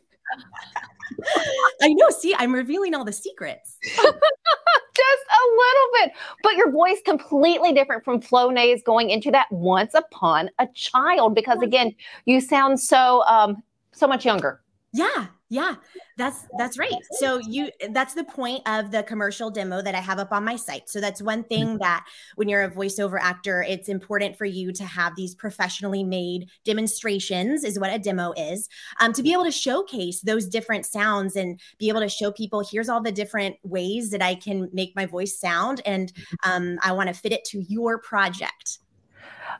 I 1.82 1.88
know. 1.88 2.10
See, 2.10 2.34
I'm 2.36 2.52
revealing 2.52 2.94
all 2.94 3.04
the 3.04 3.12
secrets. 3.12 3.76
Just 3.84 5.24
a 5.28 5.42
little 5.50 5.88
bit. 5.94 6.12
But 6.54 6.58
your 6.58 6.70
voice 6.70 7.00
completely 7.04 7.72
different 7.72 8.04
from 8.04 8.20
Flonase 8.20 8.84
going 8.84 9.10
into 9.10 9.32
that 9.32 9.50
once 9.50 9.92
upon 9.92 10.50
a 10.60 10.68
child 10.72 11.34
because 11.34 11.60
again, 11.62 11.92
you 12.26 12.40
sound 12.40 12.78
so 12.78 13.24
um 13.26 13.60
so 13.90 14.06
much 14.06 14.24
younger. 14.24 14.60
Yeah, 14.92 15.26
yeah, 15.48 15.74
that's 16.16 16.46
that's 16.58 16.78
right. 16.78 16.92
So 17.18 17.38
you 17.38 17.70
that's 17.90 18.14
the 18.14 18.24
point 18.24 18.62
of 18.66 18.90
the 18.92 19.02
commercial 19.02 19.50
demo 19.50 19.82
that 19.82 19.94
I 19.94 20.00
have 20.00 20.18
up 20.18 20.32
on 20.32 20.44
my 20.44 20.54
site. 20.56 20.88
So 20.88 21.00
that's 21.00 21.20
one 21.20 21.42
thing 21.44 21.66
mm-hmm. 21.66 21.78
that 21.78 22.06
when 22.36 22.48
you're 22.48 22.62
a 22.62 22.70
voiceover 22.70 23.18
actor, 23.20 23.62
it's 23.62 23.88
important 23.88 24.36
for 24.36 24.44
you 24.44 24.72
to 24.72 24.84
have 24.84 25.16
these 25.16 25.34
professionally 25.34 26.04
made 26.04 26.48
demonstrations 26.64 27.64
is 27.64 27.80
what 27.80 27.92
a 27.92 27.98
demo 27.98 28.32
is. 28.36 28.68
Um, 29.00 29.12
to 29.12 29.22
be 29.22 29.32
able 29.32 29.44
to 29.44 29.50
showcase 29.50 30.20
those 30.20 30.46
different 30.46 30.86
sounds 30.86 31.34
and 31.34 31.60
be 31.78 31.88
able 31.88 32.00
to 32.00 32.08
show 32.08 32.30
people 32.30 32.64
here's 32.64 32.88
all 32.88 33.02
the 33.02 33.12
different 33.12 33.56
ways 33.64 34.10
that 34.10 34.22
I 34.22 34.36
can 34.36 34.68
make 34.72 34.94
my 34.94 35.06
voice 35.06 35.38
sound 35.38 35.80
and 35.84 36.12
mm-hmm. 36.12 36.50
um, 36.50 36.78
I 36.82 36.92
want 36.92 37.08
to 37.08 37.14
fit 37.14 37.32
it 37.32 37.44
to 37.46 37.62
your 37.62 37.98
project. 37.98 38.78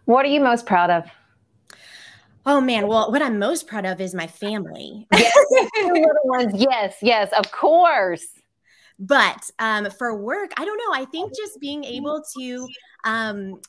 What 0.05 0.25
are 0.25 0.29
you 0.29 0.41
most 0.41 0.67
proud 0.67 0.91
of? 0.91 1.05
Oh 2.47 2.61
man, 2.61 2.87
well, 2.87 3.11
what 3.11 3.23
I'm 3.23 3.39
most 3.39 3.67
proud 3.67 3.87
of 3.87 4.01
is 4.01 4.15
my 4.15 4.27
family. 4.27 5.07
Yes, 5.13 5.33
little 5.83 6.05
ones. 6.25 6.53
Yes, 6.57 6.97
yes, 7.01 7.33
of 7.33 7.51
course. 7.51 8.27
But 8.99 9.51
um, 9.59 9.91
for 9.91 10.15
work, 10.23 10.53
I 10.57 10.65
don't 10.65 10.79
know. 10.79 10.95
I 10.95 11.07
think 11.07 11.33
just 11.35 11.59
being 11.61 11.85
able 11.85 12.23
to 12.37 12.69
um, 13.05 13.61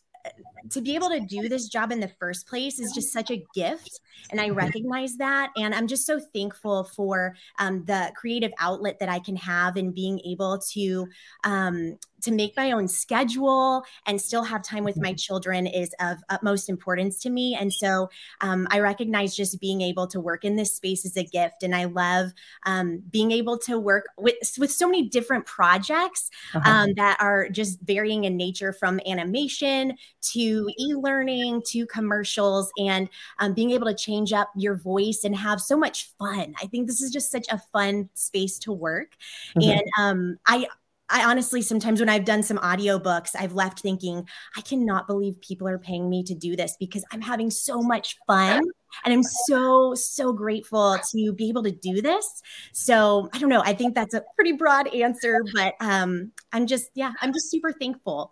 to 0.72 0.82
be 0.82 0.96
able 0.96 1.10
to 1.10 1.20
do 1.20 1.48
this 1.48 1.68
job 1.68 1.92
in 1.92 2.00
the 2.00 2.12
first 2.20 2.48
place 2.48 2.80
is 2.80 2.92
just 2.92 3.14
such 3.14 3.32
a 3.32 3.44
gift 3.54 4.00
and 4.32 4.42
i 4.42 4.50
recognize 4.50 5.16
that 5.18 5.52
and 5.56 5.76
i'm 5.76 5.88
just 5.88 6.06
so 6.06 6.20
thankful 6.20 6.84
for 6.84 7.36
um, 7.60 7.84
the 7.86 8.12
creative 8.16 8.52
outlet 8.60 8.98
that 9.00 9.10
i 9.10 9.20
can 9.20 9.36
have 9.36 9.76
and 9.76 9.94
being 9.94 10.20
able 10.26 10.58
to 10.58 11.08
um, 11.44 11.98
to 12.26 12.32
make 12.32 12.56
my 12.58 12.72
own 12.72 12.88
schedule 12.88 13.84
and 14.06 14.20
still 14.20 14.44
have 14.44 14.64
time 14.64 14.84
with 14.84 14.98
my 14.98 15.14
children 15.14 15.68
is 15.68 15.94
of 16.00 16.18
utmost 16.30 16.70
importance 16.70 17.20
to 17.20 17.30
me 17.30 17.56
and 17.56 17.72
so 17.72 18.10
um, 18.42 18.68
i 18.72 18.80
recognize 18.80 19.36
just 19.36 19.60
being 19.60 19.82
able 19.82 20.08
to 20.08 20.20
work 20.20 20.44
in 20.44 20.56
this 20.56 20.74
space 20.74 21.06
is 21.06 21.18
a 21.18 21.24
gift 21.24 21.64
and 21.64 21.76
i 21.76 21.86
love 21.86 22.32
um, 22.66 23.02
being 23.10 23.32
able 23.32 23.58
to 23.58 23.80
work 23.80 24.06
with 24.18 24.36
with 24.58 24.72
so 24.72 24.88
many 24.88 25.08
different 25.10 25.46
projects 25.46 26.30
uh-huh. 26.54 26.70
Um, 26.70 26.94
that 26.96 27.18
are 27.20 27.48
just 27.50 27.80
varying 27.82 28.26
in 28.26 28.36
nature 28.36 28.74
from 28.74 29.00
animation 29.06 29.94
to 30.22 30.70
e-learning 30.78 31.62
to 31.68 31.86
commercials 31.86 32.72
and 32.78 33.10
um, 33.40 33.54
being 33.54 33.72
able 33.72 33.88
to 33.88 33.94
change 33.94 34.34
up 34.34 34.52
your 34.56 34.76
voice 34.76 35.22
and 35.24 35.36
have 35.36 35.62
so 35.62 35.78
much 35.78 36.12
fun. 36.18 36.56
I 36.62 36.68
think 36.68 36.88
this 36.88 37.02
is 37.02 37.12
just 37.12 37.32
such 37.32 37.48
a 37.50 37.62
fun 37.72 38.10
space 38.16 38.60
to 38.60 38.72
work. 38.72 39.16
Mm-hmm. 39.58 39.70
And 39.70 39.84
um, 40.00 40.38
I 40.46 40.68
I 41.10 41.24
honestly 41.30 41.62
sometimes 41.62 42.00
when 42.00 42.10
I've 42.10 42.26
done 42.26 42.42
some 42.44 42.58
audiobooks, 42.58 43.32
I've 43.38 43.54
left 43.54 43.80
thinking, 43.80 44.28
I 44.58 44.62
cannot 44.62 45.08
believe 45.08 45.40
people 45.42 45.68
are 45.68 45.78
paying 45.78 46.10
me 46.10 46.24
to 46.24 46.34
do 46.34 46.56
this 46.56 46.76
because 46.80 47.04
I'm 47.12 47.22
having 47.22 47.52
so 47.52 47.82
much 47.82 48.18
fun 48.26 48.64
and 49.04 49.14
I'm 49.14 49.24
so 49.24 49.94
so 49.94 50.34
grateful 50.34 50.98
to 51.12 51.34
be 51.34 51.50
able 51.50 51.64
to 51.64 51.72
do 51.72 52.02
this. 52.02 52.28
So, 52.74 53.30
I 53.34 53.40
don't 53.40 53.50
know, 53.50 53.62
I 53.64 53.74
think 53.74 53.94
that's 53.94 54.14
a 54.14 54.24
pretty 54.36 54.54
broad 54.54 54.88
answer, 54.94 55.44
but 55.54 55.76
um 55.80 56.32
I'm 56.52 56.66
just 56.68 56.90
yeah, 56.96 57.14
I'm 57.22 57.34
just 57.34 57.52
super 57.52 57.72
thankful 57.72 58.32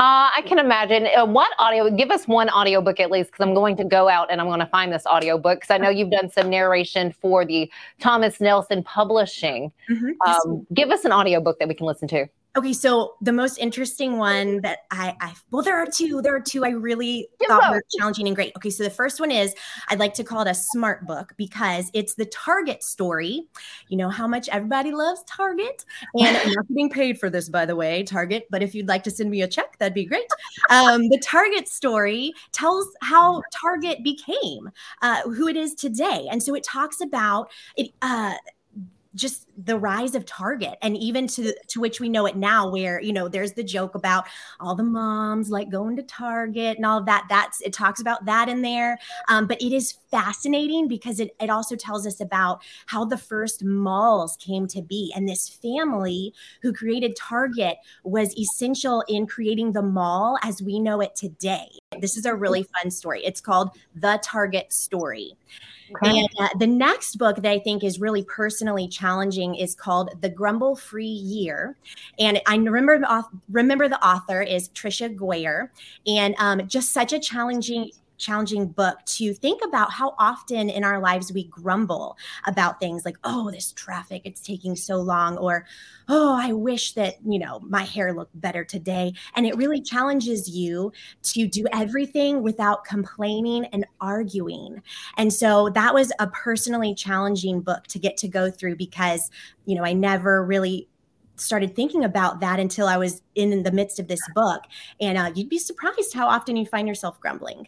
uh, 0.00 0.30
I 0.34 0.42
can 0.46 0.58
imagine. 0.58 1.08
Uh, 1.14 1.26
what 1.26 1.50
audio? 1.58 1.90
Give 1.90 2.10
us 2.10 2.26
one 2.26 2.48
audiobook 2.48 3.00
at 3.00 3.10
least, 3.10 3.30
because 3.30 3.46
I'm 3.46 3.52
going 3.52 3.76
to 3.76 3.84
go 3.84 4.08
out 4.08 4.30
and 4.30 4.40
I'm 4.40 4.46
going 4.46 4.60
to 4.60 4.66
find 4.66 4.90
this 4.90 5.04
audiobook 5.04 5.60
because 5.60 5.70
I 5.70 5.76
know 5.76 5.90
you've 5.90 6.10
done 6.10 6.30
some 6.30 6.48
narration 6.48 7.12
for 7.20 7.44
the 7.44 7.70
Thomas 8.00 8.40
Nelson 8.40 8.82
Publishing. 8.82 9.70
Mm-hmm. 9.90 10.30
Um, 10.30 10.66
give 10.72 10.90
us 10.90 11.04
an 11.04 11.12
audiobook 11.12 11.58
that 11.58 11.68
we 11.68 11.74
can 11.74 11.86
listen 11.86 12.08
to. 12.08 12.26
Okay, 12.56 12.72
so 12.72 13.14
the 13.20 13.32
most 13.32 13.58
interesting 13.58 14.18
one 14.18 14.60
that 14.62 14.80
I, 14.90 15.14
I 15.20 15.34
well, 15.52 15.62
there 15.62 15.76
are 15.76 15.86
two. 15.86 16.20
There 16.20 16.34
are 16.34 16.40
two 16.40 16.64
I 16.64 16.70
really 16.70 17.28
thought 17.46 17.70
were 17.70 17.82
challenging 17.96 18.26
and 18.26 18.34
great. 18.34 18.52
Okay, 18.56 18.70
so 18.70 18.82
the 18.82 18.90
first 18.90 19.20
one 19.20 19.30
is 19.30 19.54
I'd 19.88 20.00
like 20.00 20.14
to 20.14 20.24
call 20.24 20.42
it 20.42 20.48
a 20.48 20.54
smart 20.54 21.06
book 21.06 21.32
because 21.36 21.90
it's 21.94 22.14
the 22.14 22.24
Target 22.24 22.82
story. 22.82 23.46
You 23.88 23.96
know 23.96 24.08
how 24.08 24.26
much 24.26 24.48
everybody 24.48 24.90
loves 24.90 25.22
Target, 25.28 25.84
and 26.14 26.36
I'm 26.36 26.52
not 26.52 26.66
getting 26.66 26.90
paid 26.90 27.20
for 27.20 27.30
this, 27.30 27.48
by 27.48 27.66
the 27.66 27.76
way, 27.76 28.02
Target. 28.02 28.48
But 28.50 28.64
if 28.64 28.74
you'd 28.74 28.88
like 28.88 29.04
to 29.04 29.12
send 29.12 29.30
me 29.30 29.42
a 29.42 29.48
check, 29.48 29.78
that'd 29.78 29.94
be 29.94 30.04
great. 30.04 30.26
Um, 30.70 31.08
the 31.08 31.20
Target 31.22 31.68
story 31.68 32.32
tells 32.50 32.88
how 33.00 33.42
Target 33.52 34.02
became 34.02 34.70
uh, 35.02 35.22
who 35.22 35.46
it 35.46 35.56
is 35.56 35.74
today, 35.76 36.26
and 36.28 36.42
so 36.42 36.56
it 36.56 36.64
talks 36.64 37.00
about 37.00 37.48
it. 37.76 37.92
Uh, 38.02 38.34
just 39.14 39.46
the 39.64 39.78
rise 39.78 40.14
of 40.14 40.24
target 40.24 40.78
and 40.82 40.96
even 40.96 41.26
to 41.26 41.52
to 41.66 41.80
which 41.80 42.00
we 42.00 42.08
know 42.08 42.26
it 42.26 42.36
now 42.36 42.70
where 42.70 43.00
you 43.00 43.12
know 43.12 43.28
there's 43.28 43.52
the 43.52 43.62
joke 43.62 43.94
about 43.94 44.24
all 44.60 44.74
the 44.74 44.82
moms 44.82 45.50
like 45.50 45.68
going 45.70 45.96
to 45.96 46.02
target 46.02 46.76
and 46.76 46.86
all 46.86 46.98
of 46.98 47.06
that. 47.06 47.26
That's 47.28 47.60
it 47.60 47.72
talks 47.72 48.00
about 48.00 48.24
that 48.26 48.48
in 48.48 48.62
there. 48.62 48.98
Um, 49.28 49.46
but 49.46 49.60
it 49.60 49.72
is 49.72 49.94
fascinating 50.10 50.88
because 50.88 51.20
it, 51.20 51.34
it 51.40 51.50
also 51.50 51.76
tells 51.76 52.06
us 52.06 52.20
about 52.20 52.62
how 52.86 53.04
the 53.04 53.16
first 53.16 53.64
malls 53.64 54.36
came 54.36 54.66
to 54.66 54.82
be 54.82 55.12
and 55.14 55.28
this 55.28 55.48
family 55.48 56.34
who 56.62 56.72
created 56.72 57.16
target 57.16 57.76
was 58.04 58.36
essential 58.38 59.04
in 59.08 59.26
creating 59.26 59.72
the 59.72 59.82
mall 59.82 60.38
as 60.42 60.62
we 60.62 60.78
know 60.78 61.00
it 61.00 61.14
today 61.14 61.68
this 62.00 62.16
is 62.16 62.24
a 62.24 62.34
really 62.34 62.62
fun 62.62 62.90
story 62.90 63.24
it's 63.24 63.40
called 63.40 63.70
the 63.94 64.20
target 64.22 64.72
story 64.72 65.36
Okay. 65.96 66.20
And 66.20 66.28
uh, 66.38 66.48
the 66.58 66.66
next 66.66 67.16
book 67.16 67.36
that 67.36 67.50
I 67.50 67.58
think 67.58 67.82
is 67.82 68.00
really 68.00 68.24
personally 68.24 68.86
challenging 68.86 69.56
is 69.56 69.74
called 69.74 70.10
The 70.20 70.28
Grumble 70.28 70.76
Free 70.76 71.04
Year. 71.04 71.76
And 72.18 72.40
I 72.46 72.56
remember 72.56 72.98
the, 72.98 73.24
remember 73.50 73.88
the 73.88 74.04
author 74.04 74.42
is 74.42 74.68
Tricia 74.70 75.14
Goyer. 75.14 75.70
And 76.06 76.34
um, 76.38 76.66
just 76.68 76.92
such 76.92 77.12
a 77.12 77.18
challenging 77.18 77.90
challenging 78.20 78.68
book 78.68 78.98
to 79.06 79.34
think 79.34 79.62
about 79.64 79.92
how 79.92 80.14
often 80.18 80.70
in 80.70 80.84
our 80.84 81.00
lives 81.00 81.32
we 81.32 81.44
grumble 81.44 82.16
about 82.46 82.78
things 82.78 83.04
like, 83.04 83.16
oh, 83.24 83.50
this 83.50 83.72
traffic, 83.72 84.22
it's 84.24 84.40
taking 84.40 84.76
so 84.76 84.96
long, 84.96 85.36
or 85.38 85.66
oh, 86.08 86.36
I 86.38 86.52
wish 86.52 86.92
that, 86.94 87.16
you 87.24 87.38
know, 87.38 87.60
my 87.60 87.82
hair 87.82 88.12
looked 88.12 88.38
better 88.40 88.64
today. 88.64 89.12
And 89.34 89.46
it 89.46 89.56
really 89.56 89.80
challenges 89.80 90.48
you 90.48 90.92
to 91.22 91.46
do 91.46 91.66
everything 91.72 92.42
without 92.42 92.84
complaining 92.84 93.66
and 93.66 93.86
arguing. 94.00 94.82
And 95.16 95.32
so 95.32 95.70
that 95.70 95.94
was 95.94 96.12
a 96.18 96.26
personally 96.28 96.94
challenging 96.94 97.60
book 97.60 97.86
to 97.88 97.98
get 97.98 98.16
to 98.18 98.28
go 98.28 98.50
through 98.50 98.76
because, 98.76 99.30
you 99.66 99.76
know, 99.76 99.84
I 99.84 99.92
never 99.92 100.44
really 100.44 100.88
started 101.36 101.74
thinking 101.74 102.04
about 102.04 102.40
that 102.40 102.60
until 102.60 102.86
I 102.86 102.96
was 102.96 103.22
in 103.34 103.62
the 103.62 103.72
midst 103.72 103.98
of 103.98 104.08
this 104.08 104.20
book. 104.34 104.62
And 105.00 105.16
uh, 105.16 105.32
you'd 105.34 105.48
be 105.48 105.58
surprised 105.58 106.12
how 106.12 106.28
often 106.28 106.56
you 106.56 106.66
find 106.66 106.86
yourself 106.86 107.18
grumbling. 107.20 107.66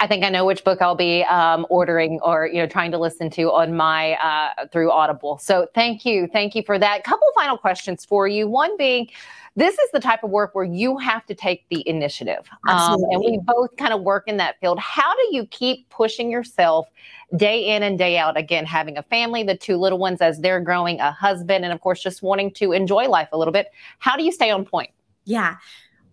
I 0.00 0.06
think 0.06 0.24
I 0.24 0.28
know 0.28 0.44
which 0.44 0.64
book 0.64 0.80
I'll 0.80 0.94
be 0.94 1.22
um, 1.24 1.66
ordering 1.70 2.20
or 2.22 2.46
you 2.46 2.54
know 2.54 2.66
trying 2.66 2.90
to 2.92 2.98
listen 2.98 3.30
to 3.30 3.52
on 3.52 3.76
my 3.76 4.12
uh, 4.14 4.66
through 4.72 4.90
Audible. 4.90 5.38
So 5.38 5.66
thank 5.74 6.04
you, 6.04 6.28
thank 6.32 6.54
you 6.54 6.62
for 6.62 6.78
that. 6.78 7.04
Couple 7.04 7.28
final 7.34 7.58
questions 7.58 8.04
for 8.04 8.26
you. 8.26 8.48
One 8.48 8.76
being, 8.76 9.08
this 9.56 9.74
is 9.74 9.90
the 9.92 10.00
type 10.00 10.24
of 10.24 10.30
work 10.30 10.54
where 10.54 10.64
you 10.64 10.98
have 10.98 11.26
to 11.26 11.34
take 11.34 11.64
the 11.68 11.86
initiative, 11.88 12.48
um, 12.68 13.00
and 13.10 13.20
we 13.20 13.38
both 13.44 13.76
kind 13.76 13.92
of 13.92 14.02
work 14.02 14.24
in 14.26 14.38
that 14.38 14.58
field. 14.60 14.78
How 14.78 15.14
do 15.14 15.36
you 15.36 15.46
keep 15.46 15.88
pushing 15.90 16.30
yourself 16.30 16.88
day 17.36 17.64
in 17.74 17.82
and 17.82 17.98
day 17.98 18.18
out? 18.18 18.36
Again, 18.36 18.64
having 18.64 18.96
a 18.96 19.02
family, 19.02 19.42
the 19.42 19.56
two 19.56 19.76
little 19.76 19.98
ones 19.98 20.20
as 20.20 20.40
they're 20.40 20.60
growing, 20.60 21.00
a 21.00 21.12
husband, 21.12 21.64
and 21.64 21.72
of 21.72 21.80
course 21.80 22.02
just 22.02 22.22
wanting 22.22 22.50
to 22.52 22.72
enjoy 22.72 23.08
life 23.08 23.28
a 23.32 23.38
little 23.38 23.52
bit. 23.52 23.68
How 23.98 24.16
do 24.16 24.24
you 24.24 24.32
stay 24.32 24.50
on 24.50 24.64
point? 24.64 24.90
Yeah, 25.24 25.56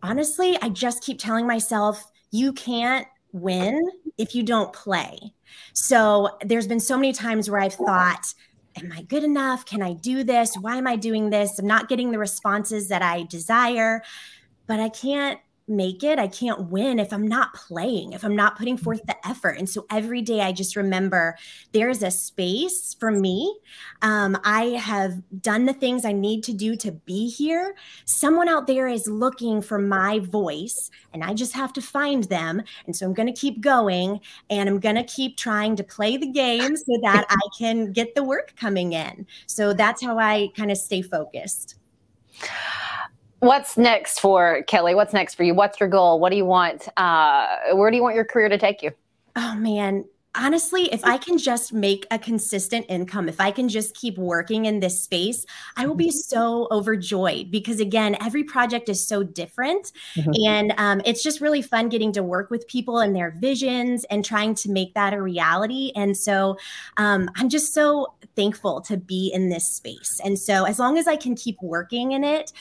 honestly, 0.04 0.58
I 0.62 0.70
just 0.70 1.04
keep 1.04 1.20
telling 1.20 1.48
myself 1.48 2.12
you 2.32 2.54
can't 2.54 3.08
win 3.32 3.82
if 4.18 4.36
you 4.36 4.44
don't 4.44 4.74
play. 4.74 5.18
So 5.74 6.38
there's 6.44 6.68
been 6.68 6.80
so 6.80 6.96
many 6.96 7.14
times 7.14 7.50
where 7.50 7.62
I've 7.62 7.74
thought, 7.74 8.34
am 8.78 8.92
I 8.92 9.04
good 9.04 9.24
enough? 9.24 9.66
Can 9.66 9.82
I 9.82 9.94
do 9.94 10.24
this? 10.24 10.56
Why 10.56 10.78
am 10.78 10.88
I 10.88 10.96
doing 10.96 11.30
this? 11.30 11.60
I'm 11.60 11.68
not 11.68 11.90
getting 11.90 12.12
the 12.12 12.20
responses 12.20 12.90
that 12.90 13.02
I 13.02 13.24
desire, 13.24 14.02
but 14.68 14.80
I 14.80 14.90
can't 14.90 15.40
make 15.70 16.04
it, 16.04 16.20
I 16.20 16.28
can't 16.28 16.70
win 16.70 17.00
if 17.00 17.14
I'm 17.14 17.28
not 17.28 17.54
playing, 17.54 18.14
if 18.14 18.24
I'm 18.24 18.36
not 18.36 18.58
putting 18.58 18.78
Mm-hmm. 18.82 18.84
forth 18.84 19.06
the 19.06 19.16
effort. 19.28 19.58
And 19.58 19.70
so 19.70 19.86
every 19.92 20.22
day 20.22 20.42
I 20.42 20.52
just 20.52 20.76
remember 20.76 21.36
there's 21.72 22.04
a 22.04 22.12
space 22.12 22.96
for 23.00 23.12
me. 23.12 23.58
Um, 24.02 24.38
I 24.44 24.66
have 24.82 25.22
done 25.42 25.66
the 25.66 25.74
things 25.74 26.06
I 26.06 26.12
need 26.12 26.44
to 26.46 26.54
do 26.54 26.76
to 26.78 26.92
be 26.92 27.30
here. 27.30 27.76
Someone 28.06 28.48
out 28.50 28.68
there 28.68 28.88
is 28.88 29.08
looking 29.08 29.62
for 29.62 29.78
my 29.80 30.20
voice, 30.20 30.90
and 31.14 31.24
I 31.24 31.34
just 31.34 31.54
have 31.54 31.74
to 31.74 31.82
find 31.82 32.24
them. 32.26 32.62
And 32.86 32.96
so 32.96 33.06
I'm 33.06 33.14
going 33.14 33.34
to 33.34 33.40
keep 33.40 33.62
going 33.62 34.20
and 34.50 34.70
I'm 34.70 34.80
going 34.80 34.96
to 34.96 35.04
keep 35.04 35.38
trying 35.38 35.76
to 35.78 35.84
play 35.84 36.18
the 36.18 36.32
game 36.32 36.76
so 36.76 37.00
that 37.04 37.26
I 37.30 37.40
can 37.58 37.92
get 37.92 38.16
the 38.16 38.24
work 38.24 38.56
coming 38.56 38.94
in. 38.94 39.28
So 39.48 39.74
that's 39.74 40.04
how 40.04 40.18
I 40.20 40.50
kind 40.56 40.72
of 40.72 40.78
stay 40.78 41.02
focused. 41.02 41.76
What's 43.40 43.78
next 43.78 44.20
for 44.20 44.64
Kelly? 44.64 44.96
What's 44.96 45.14
next 45.14 45.36
for 45.36 45.44
you? 45.44 45.54
What's 45.54 45.80
your 45.80 45.90
goal? 45.90 46.20
What 46.20 46.30
do 46.30 46.36
you 46.36 46.46
want? 46.46 46.88
Uh, 46.98 47.48
where 47.74 47.90
do 47.90 47.98
you 47.98 48.04
want 48.04 48.16
your 48.16 48.26
career 48.26 48.50
to 48.50 48.58
take 48.58 48.84
you? 48.84 48.92
Oh 49.36 49.56
man, 49.56 50.04
honestly, 50.36 50.84
if 50.94 51.04
I 51.04 51.18
can 51.18 51.38
just 51.38 51.74
make 51.74 52.06
a 52.12 52.20
consistent 52.20 52.86
income, 52.88 53.28
if 53.28 53.42
I 53.42 53.52
can 53.52 53.68
just 53.68 53.96
keep 53.96 54.18
working 54.18 54.66
in 54.66 54.80
this 54.80 55.02
space, 55.02 55.46
I 55.76 55.88
will 55.88 55.96
be 55.96 56.12
so 56.12 56.68
overjoyed 56.72 57.52
because, 57.52 57.80
again, 57.80 58.16
every 58.22 58.44
project 58.44 58.90
is 58.90 59.06
so 59.06 59.24
different. 59.24 59.92
And 60.46 60.74
um, 60.78 61.02
it's 61.06 61.24
just 61.24 61.42
really 61.42 61.62
fun 61.62 61.90
getting 61.90 62.12
to 62.14 62.24
work 62.24 62.50
with 62.50 62.68
people 62.68 63.00
and 63.00 63.16
their 63.16 63.32
visions 63.40 64.06
and 64.06 64.24
trying 64.24 64.56
to 64.56 64.70
make 64.70 64.94
that 64.94 65.14
a 65.14 65.22
reality. 65.22 65.92
And 65.96 66.16
so 66.16 66.58
um, 66.98 67.30
I'm 67.36 67.50
just 67.50 67.74
so 67.74 68.14
thankful 68.36 68.82
to 68.82 68.98
be 68.98 69.32
in 69.34 69.50
this 69.50 69.68
space. 69.68 70.22
And 70.24 70.38
so, 70.38 70.66
as 70.66 70.80
long 70.80 70.98
as 70.98 71.08
I 71.08 71.16
can 71.16 71.36
keep 71.36 71.58
working 71.62 72.12
in 72.12 72.24
it, 72.24 72.54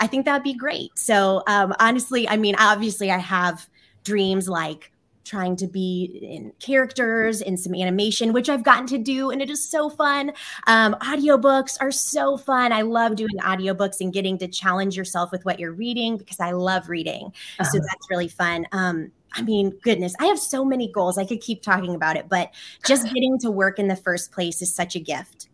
I 0.00 0.06
think 0.06 0.24
that'd 0.24 0.42
be 0.42 0.54
great. 0.54 0.96
So, 0.98 1.42
um, 1.46 1.74
honestly, 1.80 2.28
I 2.28 2.36
mean, 2.36 2.54
obviously, 2.58 3.10
I 3.10 3.18
have 3.18 3.68
dreams 4.04 4.48
like 4.48 4.92
trying 5.26 5.56
to 5.56 5.66
be 5.66 6.20
in 6.22 6.52
characters 6.60 7.40
in 7.40 7.56
some 7.56 7.74
animation 7.74 8.32
which 8.32 8.48
i've 8.48 8.62
gotten 8.62 8.86
to 8.86 8.96
do 8.96 9.30
and 9.30 9.42
it 9.42 9.50
is 9.50 9.68
so 9.68 9.90
fun 9.90 10.30
um, 10.68 10.94
audiobooks 11.02 11.76
are 11.80 11.90
so 11.90 12.36
fun 12.36 12.72
i 12.72 12.80
love 12.80 13.16
doing 13.16 13.36
audiobooks 13.40 14.00
and 14.00 14.12
getting 14.12 14.38
to 14.38 14.46
challenge 14.46 14.96
yourself 14.96 15.32
with 15.32 15.44
what 15.44 15.58
you're 15.58 15.72
reading 15.72 16.16
because 16.16 16.38
i 16.38 16.52
love 16.52 16.88
reading 16.88 17.26
uh-huh. 17.58 17.64
so 17.64 17.78
that's 17.78 18.08
really 18.08 18.28
fun 18.28 18.64
um, 18.70 19.10
I 19.38 19.42
mean, 19.42 19.78
goodness, 19.82 20.14
I 20.18 20.26
have 20.26 20.38
so 20.38 20.64
many 20.64 20.90
goals. 20.90 21.18
I 21.18 21.26
could 21.26 21.42
keep 21.42 21.60
talking 21.60 21.94
about 21.94 22.16
it, 22.16 22.26
but 22.26 22.54
just 22.86 23.04
getting 23.12 23.38
to 23.40 23.50
work 23.50 23.78
in 23.78 23.86
the 23.86 23.96
first 23.96 24.32
place 24.32 24.62
is 24.62 24.74
such 24.74 24.96
a 24.96 25.00
gift. 25.00 25.50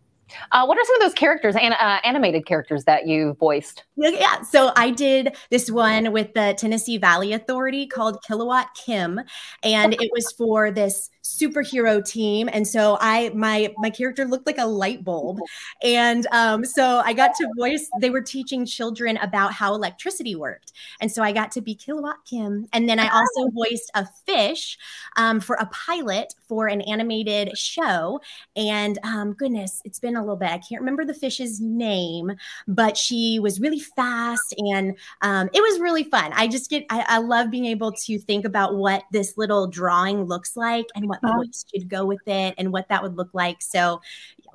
Uh, 0.51 0.65
what 0.65 0.77
are 0.77 0.83
some 0.83 0.95
of 0.95 1.01
those 1.01 1.13
characters, 1.13 1.55
an, 1.55 1.73
uh, 1.73 1.99
animated 2.03 2.45
characters 2.45 2.83
that 2.85 3.07
you 3.07 3.33
voiced? 3.39 3.83
Yeah, 3.95 4.41
so 4.41 4.71
I 4.75 4.91
did 4.91 5.35
this 5.49 5.71
one 5.71 6.11
with 6.11 6.33
the 6.33 6.55
Tennessee 6.57 6.97
Valley 6.97 7.33
Authority 7.33 7.87
called 7.87 8.23
Kilowatt 8.23 8.67
Kim, 8.75 9.19
and 9.63 9.93
it 9.93 10.11
was 10.13 10.31
for 10.31 10.71
this 10.71 11.09
superhero 11.39 12.03
team. 12.05 12.49
And 12.51 12.67
so 12.67 12.97
I 13.01 13.29
my 13.29 13.73
my 13.77 13.89
character 13.89 14.25
looked 14.25 14.45
like 14.45 14.57
a 14.57 14.65
light 14.65 15.03
bulb, 15.03 15.39
and 15.83 16.27
um, 16.31 16.65
so 16.65 17.01
I 17.03 17.13
got 17.13 17.35
to 17.35 17.47
voice. 17.57 17.89
They 17.99 18.09
were 18.09 18.21
teaching 18.21 18.65
children 18.65 19.17
about 19.17 19.53
how 19.53 19.73
electricity 19.73 20.35
worked, 20.35 20.73
and 21.01 21.11
so 21.11 21.23
I 21.23 21.31
got 21.31 21.51
to 21.53 21.61
be 21.61 21.75
Kilowatt 21.75 22.17
Kim, 22.29 22.67
and 22.73 22.87
then 22.87 22.99
I 22.99 23.09
also 23.09 23.49
voiced 23.51 23.91
a 23.95 24.07
fish 24.25 24.77
um, 25.15 25.39
for 25.39 25.55
a 25.55 25.65
pilot 25.67 26.33
for 26.47 26.67
an 26.67 26.81
animated 26.81 27.57
show. 27.57 28.19
And 28.55 28.99
um, 29.03 29.33
goodness, 29.33 29.81
it's 29.85 29.99
been 29.99 30.15
a 30.15 30.21
little 30.21 30.35
bit. 30.35 30.49
I 30.49 30.57
can't 30.59 30.81
remember 30.81 31.05
the 31.05 31.13
fish's 31.13 31.59
name, 31.59 32.31
but 32.67 32.97
she 32.97 33.39
was 33.39 33.59
really 33.59 33.79
fast 33.79 34.53
and 34.57 34.95
um, 35.21 35.49
it 35.53 35.61
was 35.61 35.79
really 35.79 36.03
fun. 36.03 36.31
I 36.33 36.47
just 36.47 36.69
get, 36.69 36.85
I, 36.89 37.05
I, 37.07 37.17
love 37.19 37.49
being 37.49 37.65
able 37.65 37.91
to 37.91 38.19
think 38.19 38.45
about 38.45 38.75
what 38.75 39.03
this 39.11 39.37
little 39.37 39.67
drawing 39.67 40.25
looks 40.25 40.55
like 40.55 40.85
and 40.95 41.07
what 41.07 41.22
voice 41.23 41.65
should 41.73 41.89
go 41.89 42.05
with 42.05 42.21
it 42.27 42.55
and 42.57 42.71
what 42.71 42.87
that 42.89 43.01
would 43.01 43.17
look 43.17 43.29
like. 43.33 43.61
So 43.61 44.01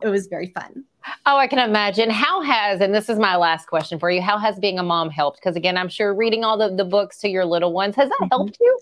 it 0.03 0.09
was 0.09 0.27
very 0.27 0.49
fun. 0.49 0.85
Oh, 1.27 1.37
I 1.37 1.47
can 1.47 1.59
imagine. 1.59 2.11
How 2.11 2.43
has, 2.43 2.81
and 2.81 2.95
this 2.95 3.09
is 3.09 3.19
my 3.19 3.37
last 3.37 3.67
question 3.67 3.99
for 3.99 4.11
you, 4.11 4.21
how 4.21 4.39
has 4.39 4.59
being 4.59 4.79
a 4.79 4.83
mom 4.83 5.11
helped? 5.11 5.39
Because 5.39 5.57
again, 5.57 5.77
I'm 5.77 5.89
sure 5.89 6.15
reading 6.15 6.45
all 6.45 6.59
the, 6.59 6.75
the 6.75 6.85
books 6.85 7.19
to 7.21 7.29
your 7.29 7.45
little 7.45 7.73
ones, 7.73 7.97
has 7.97 8.09
that 8.09 8.19
mm-hmm. 8.21 8.29
helped 8.31 8.59
you? 8.61 8.79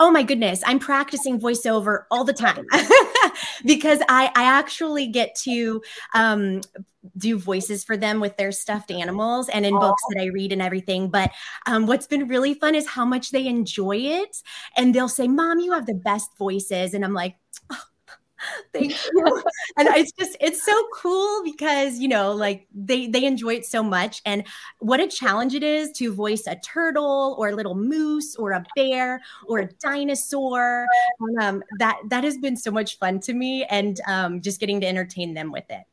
Oh 0.00 0.12
my 0.12 0.22
goodness, 0.22 0.62
I'm 0.64 0.78
practicing 0.78 1.40
voiceover 1.40 2.04
all 2.10 2.22
the 2.24 2.32
time 2.32 2.64
because 3.64 4.00
I, 4.08 4.30
I 4.36 4.44
actually 4.44 5.08
get 5.08 5.34
to 5.42 5.82
um, 6.14 6.60
do 7.16 7.36
voices 7.36 7.82
for 7.82 7.96
them 7.96 8.20
with 8.20 8.36
their 8.36 8.52
stuffed 8.52 8.92
animals 8.92 9.48
and 9.48 9.66
in 9.66 9.74
oh. 9.74 9.80
books 9.80 10.02
that 10.10 10.22
I 10.22 10.26
read 10.26 10.52
and 10.52 10.62
everything. 10.62 11.10
But 11.10 11.32
um, 11.66 11.86
what's 11.86 12.06
been 12.06 12.28
really 12.28 12.54
fun 12.54 12.76
is 12.76 12.86
how 12.86 13.04
much 13.04 13.30
they 13.30 13.46
enjoy 13.46 13.96
it. 13.96 14.40
And 14.76 14.94
they'll 14.94 15.08
say, 15.08 15.26
Mom, 15.26 15.58
you 15.58 15.72
have 15.72 15.86
the 15.86 15.94
best 15.94 16.30
voices. 16.38 16.94
And 16.94 17.04
I'm 17.04 17.14
like, 17.14 17.36
oh, 17.72 17.82
thank 18.72 18.92
you. 19.12 19.42
And 19.76 19.88
it's 19.88 20.12
just 20.12 20.36
it's 20.40 20.64
so 20.64 20.88
cool 20.94 21.42
because 21.44 21.98
you 21.98 22.08
know 22.08 22.32
like 22.32 22.66
they 22.74 23.06
they 23.06 23.24
enjoy 23.24 23.54
it 23.54 23.66
so 23.66 23.82
much. 23.82 24.22
And 24.24 24.44
what 24.78 25.00
a 25.00 25.06
challenge 25.06 25.54
it 25.54 25.62
is 25.62 25.90
to 25.92 26.12
voice 26.12 26.46
a 26.46 26.56
turtle 26.56 27.36
or 27.38 27.48
a 27.48 27.54
little 27.54 27.74
moose 27.74 28.36
or 28.36 28.52
a 28.52 28.64
bear 28.76 29.20
or 29.46 29.60
a 29.60 29.68
dinosaur. 29.74 30.86
Um, 31.40 31.62
that 31.78 31.98
that 32.08 32.24
has 32.24 32.38
been 32.38 32.56
so 32.56 32.70
much 32.70 32.98
fun 32.98 33.20
to 33.20 33.34
me 33.34 33.64
and 33.64 34.00
um, 34.06 34.40
just 34.40 34.60
getting 34.60 34.80
to 34.80 34.86
entertain 34.86 35.34
them 35.34 35.52
with 35.52 35.68
it 35.70 35.84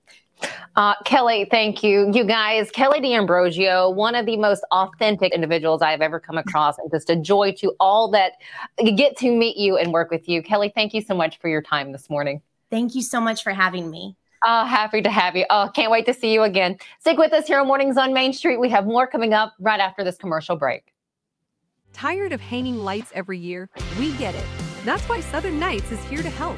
uh, 0.76 0.94
Kelly, 1.06 1.48
thank 1.50 1.84
you. 1.84 2.12
You 2.14 2.26
guys, 2.26 2.70
Kelly 2.72 3.00
D'Ambrosio, 3.00 3.90
one 3.90 4.16
of 4.16 4.26
the 4.26 4.38
most 4.38 4.66
authentic 4.72 5.34
individuals 5.34 5.82
I've 5.82 6.02
ever 6.02 6.20
come 6.20 6.38
across, 6.38 6.78
and 6.78 6.92
just 6.92 7.10
a 7.10 7.16
joy 7.16 7.54
to 7.60 7.74
all 7.80 8.10
that 8.12 8.34
get 8.96 9.18
to 9.18 9.32
meet 9.32 9.58
you 9.58 9.78
and 9.78 9.94
work 9.94 10.12
with 10.12 10.28
you. 10.28 10.44
Kelly, 10.44 10.72
thank 10.76 10.94
you 10.94 11.02
so 11.02 11.16
much 11.16 11.40
for 11.40 11.48
your 11.48 11.62
time 11.62 11.92
this 11.92 12.10
morning. 12.10 12.42
Thank 12.70 12.96
you 12.96 13.02
so 13.02 13.22
much 13.22 13.44
for 13.44 13.54
having 13.54 13.90
me. 13.90 14.18
Oh, 14.44 14.66
happy 14.66 15.02
to 15.02 15.10
have 15.10 15.36
you. 15.36 15.46
Oh, 15.50 15.72
can't 15.74 15.92
wait 15.92 16.06
to 16.06 16.14
see 16.14 16.34
you 16.34 16.44
again. 16.44 16.78
Stick 17.00 17.18
with 17.18 17.34
us 17.34 17.48
here 17.48 17.60
on 17.60 17.68
Mornings 17.68 17.98
on 17.98 18.14
Main 18.14 18.34
Street. 18.34 18.60
We 18.60 18.70
have 18.70 18.86
more 18.86 19.08
coming 19.08 19.34
up 19.34 19.54
right 19.60 19.80
after 19.80 20.04
this 20.04 20.18
commercial 20.18 20.56
break. 20.56 20.94
Tired 21.94 22.34
of 22.34 22.42
hanging 22.42 22.78
lights 22.78 23.12
every 23.16 23.40
year? 23.40 23.70
We 23.98 24.12
get 24.18 24.36
it. 24.36 24.46
That's 24.84 25.08
why 25.08 25.22
Southern 25.22 25.60
Nights 25.60 25.92
is 25.92 26.04
here 26.06 26.22
to 26.22 26.30
help. 26.30 26.58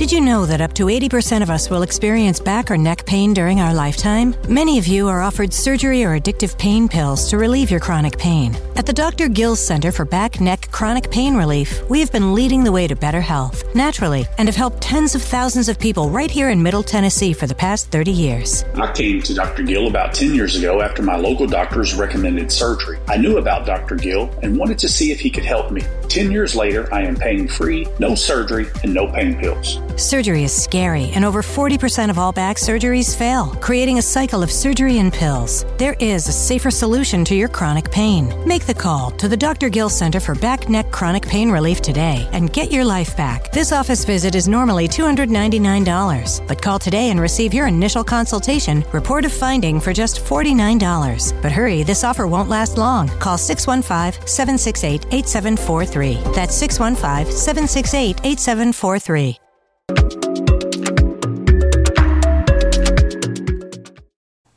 Did 0.00 0.12
you 0.12 0.22
know 0.22 0.46
that 0.46 0.62
up 0.62 0.72
to 0.76 0.86
80% 0.86 1.42
of 1.42 1.50
us 1.50 1.68
will 1.68 1.82
experience 1.82 2.40
back 2.40 2.70
or 2.70 2.78
neck 2.78 3.04
pain 3.04 3.34
during 3.34 3.60
our 3.60 3.74
lifetime? 3.74 4.34
Many 4.48 4.78
of 4.78 4.86
you 4.86 5.08
are 5.08 5.20
offered 5.20 5.52
surgery 5.52 6.04
or 6.04 6.18
addictive 6.18 6.56
pain 6.56 6.88
pills 6.88 7.28
to 7.28 7.36
relieve 7.36 7.70
your 7.70 7.80
chronic 7.80 8.16
pain. 8.16 8.56
At 8.76 8.86
the 8.86 8.94
Dr. 8.94 9.28
Gill's 9.28 9.60
Center 9.60 9.92
for 9.92 10.06
Back, 10.06 10.40
Neck, 10.40 10.70
Chronic 10.70 11.10
Pain 11.10 11.36
Relief, 11.36 11.86
we 11.90 12.00
have 12.00 12.10
been 12.10 12.32
leading 12.32 12.64
the 12.64 12.72
way 12.72 12.86
to 12.86 12.96
better 12.96 13.20
health, 13.20 13.62
naturally, 13.74 14.24
and 14.38 14.48
have 14.48 14.56
helped 14.56 14.80
tens 14.80 15.14
of 15.14 15.20
thousands 15.20 15.68
of 15.68 15.78
people 15.78 16.08
right 16.08 16.30
here 16.30 16.48
in 16.48 16.62
Middle 16.62 16.82
Tennessee 16.82 17.34
for 17.34 17.46
the 17.46 17.54
past 17.54 17.88
30 17.88 18.10
years. 18.10 18.64
I 18.76 18.90
came 18.92 19.20
to 19.20 19.34
Dr. 19.34 19.64
Gill 19.64 19.86
about 19.86 20.14
10 20.14 20.34
years 20.34 20.56
ago 20.56 20.80
after 20.80 21.02
my 21.02 21.16
local 21.16 21.46
doctors 21.46 21.94
recommended 21.94 22.50
surgery. 22.50 22.98
I 23.06 23.18
knew 23.18 23.36
about 23.36 23.66
Dr. 23.66 23.96
Gill 23.96 24.30
and 24.42 24.56
wanted 24.56 24.78
to 24.78 24.88
see 24.88 25.12
if 25.12 25.20
he 25.20 25.28
could 25.28 25.44
help 25.44 25.70
me. 25.70 25.82
10 26.08 26.32
years 26.32 26.56
later, 26.56 26.88
I 26.90 27.02
am 27.02 27.16
pain 27.16 27.46
free, 27.46 27.86
no 27.98 28.14
surgery, 28.14 28.66
and 28.82 28.94
no 28.94 29.06
pain 29.06 29.38
pills. 29.38 29.78
Surgery 29.96 30.44
is 30.44 30.52
scary, 30.52 31.10
and 31.14 31.24
over 31.24 31.42
40% 31.42 32.10
of 32.10 32.18
all 32.18 32.32
back 32.32 32.56
surgeries 32.56 33.16
fail, 33.16 33.48
creating 33.60 33.98
a 33.98 34.02
cycle 34.02 34.42
of 34.42 34.50
surgery 34.50 34.98
and 34.98 35.12
pills. 35.12 35.64
There 35.78 35.96
is 36.00 36.28
a 36.28 36.32
safer 36.32 36.70
solution 36.70 37.24
to 37.26 37.34
your 37.34 37.48
chronic 37.48 37.90
pain. 37.90 38.32
Make 38.46 38.66
the 38.66 38.74
call 38.74 39.10
to 39.12 39.28
the 39.28 39.36
Dr. 39.36 39.68
Gill 39.68 39.88
Center 39.88 40.20
for 40.20 40.34
Back, 40.34 40.68
Neck, 40.68 40.90
Chronic 40.90 41.26
Pain 41.26 41.50
Relief 41.50 41.80
today 41.80 42.28
and 42.32 42.52
get 42.52 42.70
your 42.70 42.84
life 42.84 43.16
back. 43.16 43.52
This 43.52 43.72
office 43.72 44.04
visit 44.04 44.34
is 44.34 44.48
normally 44.48 44.88
$299, 44.88 46.46
but 46.46 46.62
call 46.62 46.78
today 46.78 47.10
and 47.10 47.20
receive 47.20 47.54
your 47.54 47.66
initial 47.66 48.04
consultation, 48.04 48.84
report 48.92 49.24
of 49.24 49.32
finding 49.32 49.80
for 49.80 49.92
just 49.92 50.24
$49. 50.24 51.42
But 51.42 51.52
hurry, 51.52 51.82
this 51.82 52.04
offer 52.04 52.26
won't 52.26 52.48
last 52.48 52.78
long. 52.78 53.08
Call 53.18 53.38
615 53.38 54.26
768 54.26 55.06
8743. 55.12 56.32
That's 56.34 56.54
615 56.54 57.32
768 57.32 58.20
8743. 58.24 59.49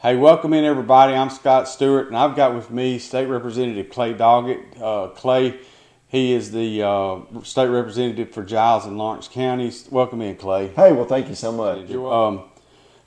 Hey, 0.04 0.18
welcome 0.18 0.52
in 0.52 0.66
everybody. 0.66 1.14
I'm 1.14 1.30
Scott 1.30 1.70
Stewart, 1.70 2.08
and 2.08 2.18
I've 2.18 2.36
got 2.36 2.54
with 2.54 2.70
me 2.70 3.00
State 3.00 3.28
Representative 3.28 3.90
Clay 3.90 4.14
Doggett. 4.14 4.82
Uh, 4.82 5.08
Clay, 5.08 5.62
He 6.10 6.34
is 6.34 6.52
the 6.52 6.84
uh, 6.86 7.22
state 7.44 7.70
representative 7.70 8.32
for 8.32 8.44
Giles 8.44 8.86
and 8.86 8.98
Lawrence 8.98 9.30
counties. 9.30 9.88
Welcome 9.90 10.22
in, 10.22 10.36
Clay. 10.36 10.68
Hey, 10.68 10.92
well, 10.92 11.06
thank 11.06 11.30
you 11.30 11.36
so 11.36 11.54
much. 11.54 11.90
Um, 11.90 12.44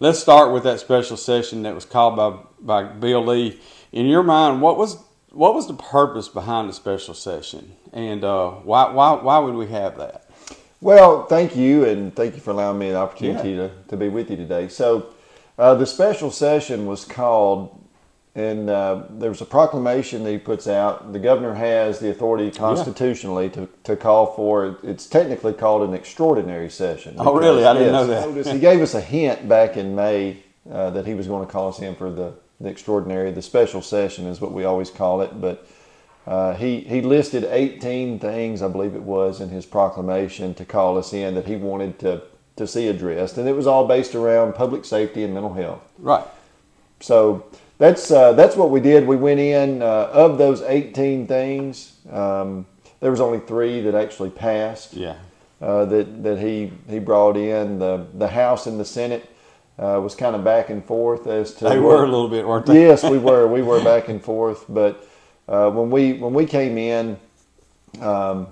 let's 0.01 0.19
start 0.19 0.55
with 0.55 0.63
that 0.63 0.81
special 0.81 1.19
session 1.19 1.65
that 1.65 1.75
was 1.75 1.85
called 1.85 2.17
by 2.17 2.39
by 2.61 2.85
Bill 2.85 3.27
Lee. 3.27 3.61
In 3.93 4.07
your 4.07 4.23
mind, 4.23 4.63
what 4.63 4.79
was 4.79 4.97
what 5.33 5.55
was 5.55 5.67
the 5.67 5.75
purpose 5.75 6.29
behind 6.29 6.71
the 6.71 6.73
special 6.73 7.13
session, 7.13 7.77
and 7.93 8.25
uh, 8.25 8.53
why 8.53 8.91
why 8.91 9.13
why 9.13 9.39
would 9.39 9.55
we 9.55 9.67
have 9.67 9.99
that? 9.99 10.31
Well, 10.81 11.27
thank 11.27 11.57
you, 11.57 11.85
and 11.85 12.17
thank 12.17 12.37
you 12.37 12.41
for 12.41 12.53
allowing 12.53 12.79
me 12.79 12.89
the 12.89 12.97
opportunity 12.97 13.51
yeah. 13.51 13.69
to, 13.69 13.71
to 13.89 13.97
be 13.99 14.09
with 14.09 14.31
you 14.31 14.37
today. 14.37 14.69
So, 14.69 15.11
uh, 15.59 15.75
the 15.75 15.87
special 15.87 16.31
session 16.31 16.87
was 16.87 17.05
called 17.05 17.87
and 18.37 18.69
uh, 18.69 19.05
there 19.09 19.31
was 19.31 19.41
a 19.41 19.47
proclamation 19.47 20.23
that 20.25 20.31
he 20.31 20.37
puts 20.37 20.69
out. 20.69 21.15
The 21.15 21.19
governor 21.19 21.55
has 21.55 22.01
the 22.01 22.11
authority 22.11 22.51
constitutionally 22.51 23.47
yeah. 23.47 23.53
to, 23.53 23.69
to 23.85 23.97
call 23.97 24.35
for 24.35 24.79
it's 24.83 25.07
technically 25.07 25.55
called 25.55 25.89
an 25.89 25.95
extraordinary 25.95 26.69
session. 26.69 27.17
Oh, 27.19 27.35
really? 27.35 27.65
I 27.65 27.73
didn't 27.73 27.93
know 27.93 28.07
that. 28.07 28.53
he 28.53 28.61
gave 28.61 28.83
us 28.83 28.93
a 28.93 29.01
hint 29.01 29.49
back 29.49 29.79
in 29.79 29.95
May 29.95 30.43
uh, 30.71 30.91
that 30.91 31.07
he 31.07 31.15
was 31.15 31.27
going 31.27 31.47
to 31.47 31.51
call 31.51 31.69
us 31.71 31.81
in 31.81 31.97
for 31.97 32.13
the, 32.13 32.35
the 32.61 32.69
extraordinary. 32.69 33.31
The 33.31 33.41
special 33.41 33.81
session 33.81 34.27
is 34.27 34.39
what 34.39 34.53
we 34.53 34.65
always 34.65 34.91
call 34.91 35.23
it, 35.23 35.41
but. 35.41 35.67
Uh, 36.27 36.57
he, 36.57 36.81
he 36.81 37.03
listed 37.03 37.45
18 37.45 38.19
things, 38.19 38.61
I 38.61 38.67
believe 38.67 38.97
it 38.97 39.03
was, 39.05 39.41
in 39.41 39.49
his 39.49 39.65
proclamation 39.65 40.55
to 40.55 40.65
call 40.65 40.99
us 40.99 41.13
in 41.13 41.37
that 41.37 41.47
he 41.47 41.55
wanted 41.55 42.01
to, 42.01 42.21
to 42.57 42.67
see 42.67 42.89
addressed. 42.89 43.39
And 43.39 43.49
it 43.49 43.53
was 43.53 43.67
all 43.67 43.87
based 43.87 44.15
around 44.15 44.55
public 44.55 44.85
safety 44.85 45.23
and 45.23 45.35
mental 45.35 45.55
health. 45.55 45.83
Right. 45.99 46.25
So 47.01 47.47
that's 47.79 48.11
uh, 48.11 48.33
that's 48.33 48.57
what 48.57 48.71
we 48.71 48.81
did. 48.81 49.07
We 49.07 49.17
went 49.17 49.41
in 49.41 49.83
uh, 49.83 50.11
of 50.13 50.39
those 50.39 50.63
18 50.63 51.27
things. 51.27 51.97
Um, 52.11 52.67
there 53.01 53.11
was 53.11 53.21
only 53.21 53.41
three 53.41 53.81
that 53.83 53.95
actually 53.95 54.31
passed. 54.31 54.95
Yeah. 54.95 55.17
Uh, 55.61 55.87
that 55.87 56.23
that 56.23 56.39
he 56.39 56.71
he 56.89 56.99
brought 56.99 57.37
in 57.37 57.79
the 57.79 58.07
the 58.15 58.29
House 58.29 58.67
and 58.67 58.79
the 58.79 58.85
Senate 58.85 59.27
uh, 59.79 59.99
was 60.03 60.15
kind 60.15 60.37
of 60.37 60.45
back 60.45 60.69
and 60.69 60.85
forth 60.85 61.27
as 61.27 61.55
to 61.55 61.65
they 61.65 61.79
were 61.79 62.05
a 62.05 62.07
little 62.07 62.29
bit, 62.29 62.47
weren't 62.47 62.67
they? 62.67 62.83
Yes, 62.83 63.03
we 63.03 63.17
were. 63.31 63.47
We 63.47 63.63
were 63.63 63.83
back 63.83 64.09
and 64.09 64.23
forth, 64.23 64.67
but 64.69 65.09
uh, 65.49 65.71
when 65.71 65.91
we 65.91 66.15
when 66.15 66.35
we 66.35 66.47
came 66.47 66.79
in. 66.79 67.19
Um, 68.01 68.49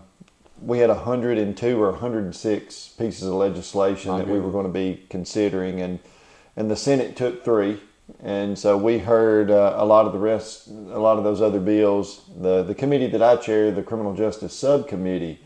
we 0.65 0.79
had 0.79 0.89
102 0.89 1.83
or 1.83 1.91
106 1.91 2.89
pieces 2.99 3.29
of 3.29 3.35
legislation 3.35 4.17
that 4.17 4.29
we 4.29 4.41
were 4.41 4.51
going 4.51 4.67
to 4.67 4.73
be 4.73 5.05
considering, 5.11 5.81
and 5.81 5.99
and 6.57 6.71
the 6.71 6.77
Senate 6.77 7.17
took 7.17 7.45
three, 7.45 7.81
and 8.23 8.59
so 8.59 8.77
we 8.79 8.99
heard 8.99 9.51
uh, 9.51 9.75
a 9.77 9.85
lot 9.85 10.07
of 10.07 10.13
the 10.13 10.19
rest, 10.19 10.69
a 10.69 10.99
lot 10.99 11.19
of 11.19 11.25
those 11.25 11.41
other 11.41 11.61
bills. 11.61 12.23
The 12.41 12.63
the 12.63 12.75
committee 12.75 13.09
that 13.09 13.23
I 13.23 13.37
chair, 13.37 13.71
the 13.71 13.83
Criminal 13.83 14.15
Justice 14.15 14.55
Subcommittee, 14.55 15.41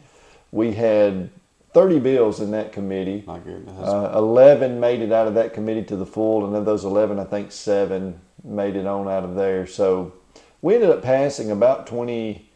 we 0.53 0.73
had 0.73 1.31
30 1.75 2.01
bills 2.01 2.41
in 2.41 2.51
that 2.53 2.73
committee. 2.73 3.25
My 3.27 3.39
goodness. 3.39 3.77
Uh, 3.79 4.13
11 4.15 4.81
made 4.81 5.01
it 5.01 5.13
out 5.13 5.27
of 5.27 5.35
that 5.35 5.53
committee 5.53 5.85
to 5.85 5.97
the 5.97 6.07
full, 6.07 6.47
and 6.47 6.57
of 6.57 6.65
those 6.65 6.85
11, 6.85 7.19
I 7.19 7.25
think 7.25 7.53
seven 7.53 8.21
made 8.43 8.77
it 8.77 8.87
on 8.87 9.09
out 9.09 9.25
of 9.25 9.35
there. 9.35 9.67
So 9.67 10.13
we 10.63 10.75
ended 10.75 10.91
up 10.91 11.03
passing 11.03 11.51
about 11.51 11.87
20, 11.87 12.48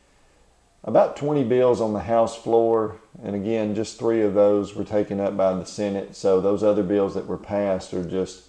about 0.84 1.16
20 1.16 1.44
bills 1.44 1.80
on 1.80 1.92
the 1.92 2.00
House 2.00 2.36
floor, 2.36 2.96
and 3.22 3.36
again, 3.36 3.74
just 3.74 3.98
three 3.98 4.22
of 4.22 4.34
those 4.34 4.74
were 4.74 4.84
taken 4.84 5.20
up 5.20 5.36
by 5.36 5.54
the 5.54 5.64
Senate. 5.64 6.16
So 6.16 6.40
those 6.40 6.62
other 6.62 6.82
bills 6.82 7.14
that 7.14 7.26
were 7.26 7.38
passed 7.38 7.94
are 7.94 8.04
just 8.04 8.44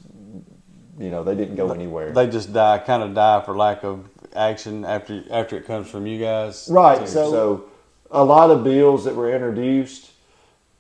you 1.00 1.10
know 1.10 1.24
they 1.24 1.36
didn't 1.36 1.56
go 1.56 1.72
anywhere. 1.72 2.12
They 2.12 2.28
just 2.28 2.54
die, 2.54 2.80
kind 2.80 3.04
of 3.04 3.14
die 3.14 3.42
for 3.42 3.56
lack 3.56 3.84
of 3.84 4.08
action 4.36 4.86
after 4.86 5.24
after 5.30 5.58
it 5.58 5.66
comes 5.66 5.90
from 5.90 6.08
you 6.08 6.20
guys. 6.20 6.68
Right. 6.72 7.08
So, 7.08 7.32
so 7.32 7.66
a 8.12 8.24
lot 8.24 8.52
of 8.52 8.64
bills 8.64 9.06
that 9.06 9.16
were 9.16 9.34
introduced 9.34 10.12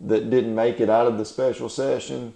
that 0.01 0.29
didn't 0.29 0.55
make 0.55 0.79
it 0.79 0.89
out 0.89 1.07
of 1.07 1.17
the 1.17 1.25
special 1.25 1.69
session. 1.69 2.33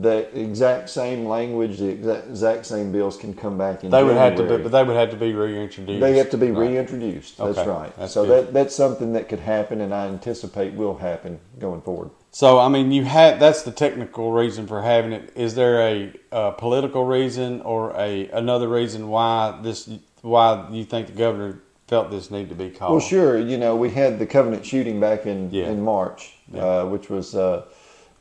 The 0.00 0.28
exact 0.38 0.88
same 0.88 1.26
language, 1.26 1.78
the 1.78 1.88
exact, 1.88 2.28
exact 2.28 2.66
same 2.66 2.92
bills 2.92 3.16
can 3.16 3.34
come 3.34 3.58
back 3.58 3.82
in. 3.82 3.90
They 3.90 3.98
January. 3.98 4.14
would 4.14 4.22
have 4.22 4.36
to, 4.36 4.56
be, 4.56 4.62
but 4.62 4.72
they 4.72 4.84
would 4.84 4.96
have 4.96 5.10
to 5.10 5.16
be 5.16 5.32
reintroduced. 5.32 6.00
They 6.00 6.16
have 6.18 6.30
to 6.30 6.38
be 6.38 6.52
right. 6.52 6.70
reintroduced. 6.70 7.38
That's 7.38 7.58
okay. 7.58 7.68
right. 7.68 7.96
That's 7.98 8.12
so 8.12 8.24
good. 8.24 8.46
that 8.46 8.52
that's 8.52 8.74
something 8.74 9.12
that 9.14 9.28
could 9.28 9.40
happen, 9.40 9.80
and 9.80 9.92
I 9.92 10.06
anticipate 10.06 10.74
will 10.74 10.96
happen 10.98 11.40
going 11.58 11.82
forward. 11.82 12.10
So 12.30 12.58
I 12.58 12.68
mean, 12.68 12.92
you 12.92 13.04
had 13.04 13.40
that's 13.40 13.62
the 13.62 13.72
technical 13.72 14.32
reason 14.32 14.66
for 14.66 14.82
having 14.82 15.12
it. 15.12 15.32
Is 15.34 15.54
there 15.54 15.80
a, 15.80 16.12
a, 16.30 16.52
political 16.52 17.04
reason 17.04 17.60
or 17.62 17.94
a 17.96 18.28
another 18.30 18.68
reason 18.68 19.08
why 19.08 19.58
this 19.62 19.88
why 20.22 20.68
you 20.70 20.84
think 20.84 21.08
the 21.08 21.12
governor 21.12 21.60
felt 21.86 22.10
this 22.10 22.30
need 22.30 22.48
to 22.48 22.54
be 22.54 22.70
called? 22.70 22.92
Well, 22.92 23.00
sure. 23.00 23.38
You 23.38 23.58
know, 23.58 23.76
we 23.76 23.90
had 23.90 24.18
the 24.18 24.26
Covenant 24.26 24.64
shooting 24.64 25.00
back 25.00 25.26
in 25.26 25.50
yeah. 25.50 25.68
in 25.68 25.82
March, 25.82 26.34
yeah. 26.52 26.60
uh, 26.60 26.86
which 26.86 27.10
was 27.10 27.34
uh, 27.34 27.66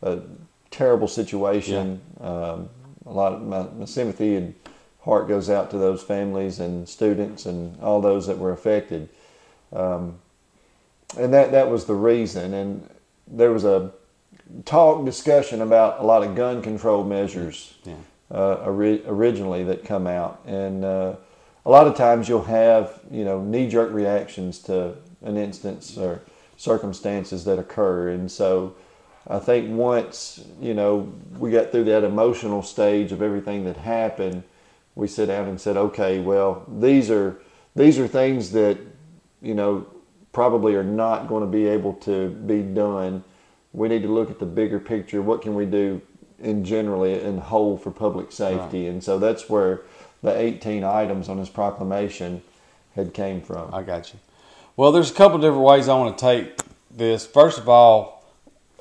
a 0.02 0.20
terrible 0.74 1.08
situation. 1.08 2.02
Yeah. 2.20 2.28
Um, 2.28 2.70
a 3.06 3.12
lot 3.12 3.34
of 3.34 3.42
my, 3.42 3.64
my 3.78 3.86
sympathy 3.86 4.36
and 4.36 4.56
heart 5.02 5.28
goes 5.28 5.50
out 5.50 5.70
to 5.72 5.78
those 5.78 6.02
families 6.02 6.60
and 6.60 6.88
students 6.88 7.46
and 7.46 7.80
all 7.82 8.02
those 8.02 8.28
that 8.28 8.38
were 8.38 8.52
affected. 8.52 9.10
Um, 9.72 10.20
and 11.18 11.34
that 11.34 11.52
that 11.52 11.70
was 11.70 11.86
the 11.86 11.94
reason. 11.94 12.54
And 12.54 12.90
there 13.28 13.52
was 13.52 13.66
a 13.66 13.92
talk 14.66 15.06
discussion 15.06 15.62
about 15.62 16.00
a 16.00 16.04
lot 16.04 16.24
of 16.24 16.36
gun 16.36 16.62
control 16.62 17.04
measures 17.04 17.76
yeah. 17.84 17.96
uh, 18.32 18.56
ori- 18.66 19.04
originally 19.06 19.64
that 19.66 19.86
come 19.86 20.08
out, 20.08 20.42
and 20.46 20.84
uh, 20.84 21.16
a 21.66 21.70
lot 21.70 21.88
of 21.88 21.96
times 21.96 22.28
you'll 22.28 22.44
have 22.44 23.00
you 23.12 23.24
know 23.24 23.42
knee 23.42 23.68
jerk 23.68 23.92
reactions 23.92 24.60
to 24.60 24.96
an 25.22 25.38
instance 25.38 25.98
or 25.98 26.22
circumstances 26.58 27.46
that 27.46 27.60
occur, 27.60 28.10
and 28.10 28.32
so 28.32 28.76
I 29.28 29.40
think 29.40 29.70
once 29.72 30.44
you 30.62 30.74
know 30.74 31.14
we 31.38 31.52
got 31.52 31.72
through 31.72 31.86
that 31.86 32.04
emotional 32.04 32.62
stage 32.62 33.12
of 33.12 33.22
everything 33.22 33.66
that 33.66 33.78
happened, 33.78 34.44
we 34.96 35.08
sit 35.08 35.28
down 35.28 35.48
and 35.48 35.60
said, 35.60 35.78
okay, 35.78 36.20
well 36.20 36.66
these 36.68 37.10
are 37.10 37.40
these 37.76 38.00
are 38.00 38.08
things 38.08 38.52
that 38.52 38.78
you 39.42 39.54
know 39.54 39.88
probably 40.32 40.76
are 40.76 40.84
not 40.84 41.28
going 41.28 41.42
to 41.42 41.50
be 41.50 41.68
able 41.68 41.94
to 41.94 42.30
be 42.30 42.62
done 42.62 43.24
we 43.74 43.88
need 43.88 44.04
to 44.04 44.08
look 44.08 44.30
at 44.30 44.40
the 44.40 44.46
bigger 44.46 44.80
picture. 44.80 45.22
What 45.22 45.42
can 45.42 45.56
we 45.56 45.66
do 45.66 46.02
in 46.40 46.64
generally 46.64 47.20
in 47.20 47.40
whole 47.40 47.78
for 47.78 47.92
public 47.92 48.32
safety? 48.32 48.84
Right. 48.84 48.92
And 48.92 49.04
so 49.04 49.20
that's 49.20 49.50
where 49.50 49.82
the 50.22 50.38
18 50.38 50.84
items 50.84 51.28
on 51.28 51.40
his 51.40 51.50
proclamation 51.50 52.44
had 52.96 53.14
came 53.14 53.42
from. 53.42 53.74
I 53.74 53.82
got 53.82 54.14
you. 54.14 54.20
Well, 54.78 54.92
there's 54.92 55.12
a 55.12 55.14
couple 55.14 55.40
different 55.40 55.64
ways 55.64 55.90
I 55.90 55.98
want 55.98 56.18
to 56.18 56.22
take 56.22 56.56
this. 56.92 57.26
First 57.26 57.58
of 57.58 57.68
all, 57.68 58.13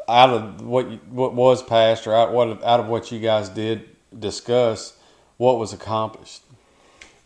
out 0.08 0.30
of 0.30 0.62
what 0.62 0.86
what 1.08 1.34
was 1.34 1.62
passed 1.62 2.06
or 2.06 2.14
out 2.14 2.32
what 2.32 2.62
out 2.64 2.80
of 2.80 2.86
what 2.86 3.10
you 3.12 3.20
guys 3.20 3.48
did 3.48 3.88
discuss, 4.18 4.96
what 5.36 5.58
was 5.58 5.72
accomplished. 5.72 6.42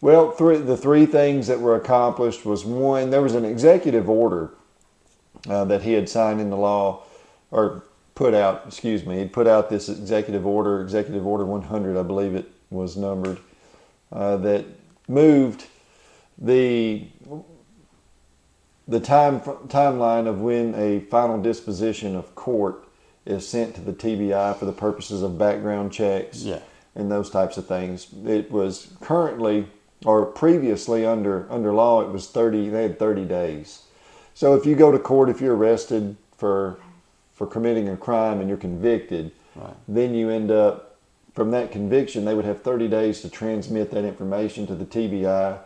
Well, 0.01 0.31
three, 0.31 0.59
the 0.59 0.77
three 0.77 1.07
things 1.07 1.47
that 1.47 1.61
were 1.61 1.75
accomplished 1.75 2.45
was 2.45 2.65
one, 2.65 3.11
there 3.11 3.23
was 3.23 3.35
an 3.35 3.45
executive 3.45 4.09
order 4.09 4.51
uh, 5.49 5.65
that 5.65 5.83
he 5.83 5.93
had 5.95 6.09
signed 6.09 6.41
into 6.41 6.57
law 6.57 7.03
or 7.51 7.83
put 8.15 8.35
out, 8.35 8.65
excuse 8.67 9.07
me, 9.07 9.19
he 9.19 9.25
put 9.27 9.47
out 9.47 9.71
this 9.71 9.89
executive 9.89 10.47
order, 10.47 10.81
Executive 10.83 11.27
Order 11.27 11.45
100, 11.45 11.97
I 11.97 12.03
believe 12.03 12.35
it 12.35 12.51
was 12.71 12.97
numbered, 12.97 13.39
uh, 14.13 14.37
that 14.39 14.65
moved 15.09 15.67
the 16.39 17.07
the 18.89 19.01
time 19.01 19.41
timeline 19.41 20.27
of 20.27 20.41
when 20.41 20.75
a 20.75 21.01
final 21.01 21.41
disposition 21.41 22.15
of 22.15 22.35
court 22.35 22.87
is 23.25 23.47
sent 23.47 23.75
to 23.75 23.81
the 23.81 23.93
TBI 23.93 24.57
for 24.57 24.65
the 24.65 24.73
purposes 24.73 25.23
of 25.23 25.37
background 25.39 25.93
checks 25.93 26.43
yeah. 26.43 26.61
and 26.95 27.11
those 27.11 27.29
types 27.29 27.57
of 27.57 27.67
things. 27.67 28.07
It 28.25 28.51
was 28.51 28.93
currently 29.01 29.67
or 30.05 30.27
previously 30.27 31.05
under 31.05 31.51
under 31.51 31.73
law 31.73 32.03
it 32.03 32.09
was 32.11 32.29
30 32.29 32.69
they 32.69 32.83
had 32.83 32.99
30 32.99 33.25
days. 33.25 33.83
So 34.35 34.55
if 34.55 34.67
you 34.67 34.77
go 34.77 34.93
to 34.93 34.99
court 34.99 35.29
if 35.29 35.41
you're 35.41 35.57
arrested 35.57 36.17
for 36.37 36.79
for 37.35 37.47
committing 37.47 37.89
a 37.89 37.97
crime 37.97 38.41
and 38.41 38.49
you're 38.49 38.57
convicted, 38.57 39.33
right. 39.57 39.75
then 39.89 40.15
you 40.15 40.31
end 40.31 40.51
up 40.51 40.97
from 41.35 41.51
that 41.51 41.73
conviction 41.73 42.25
they 42.25 42.35
would 42.35 42.45
have 42.45 42.63
30 42.63 42.89
days 42.89 43.21
to 43.21 43.29
transmit 43.29 43.91
that 43.91 44.05
information 44.05 44.67
to 44.69 44.75
the 44.75 44.87
TBI, 44.87 45.59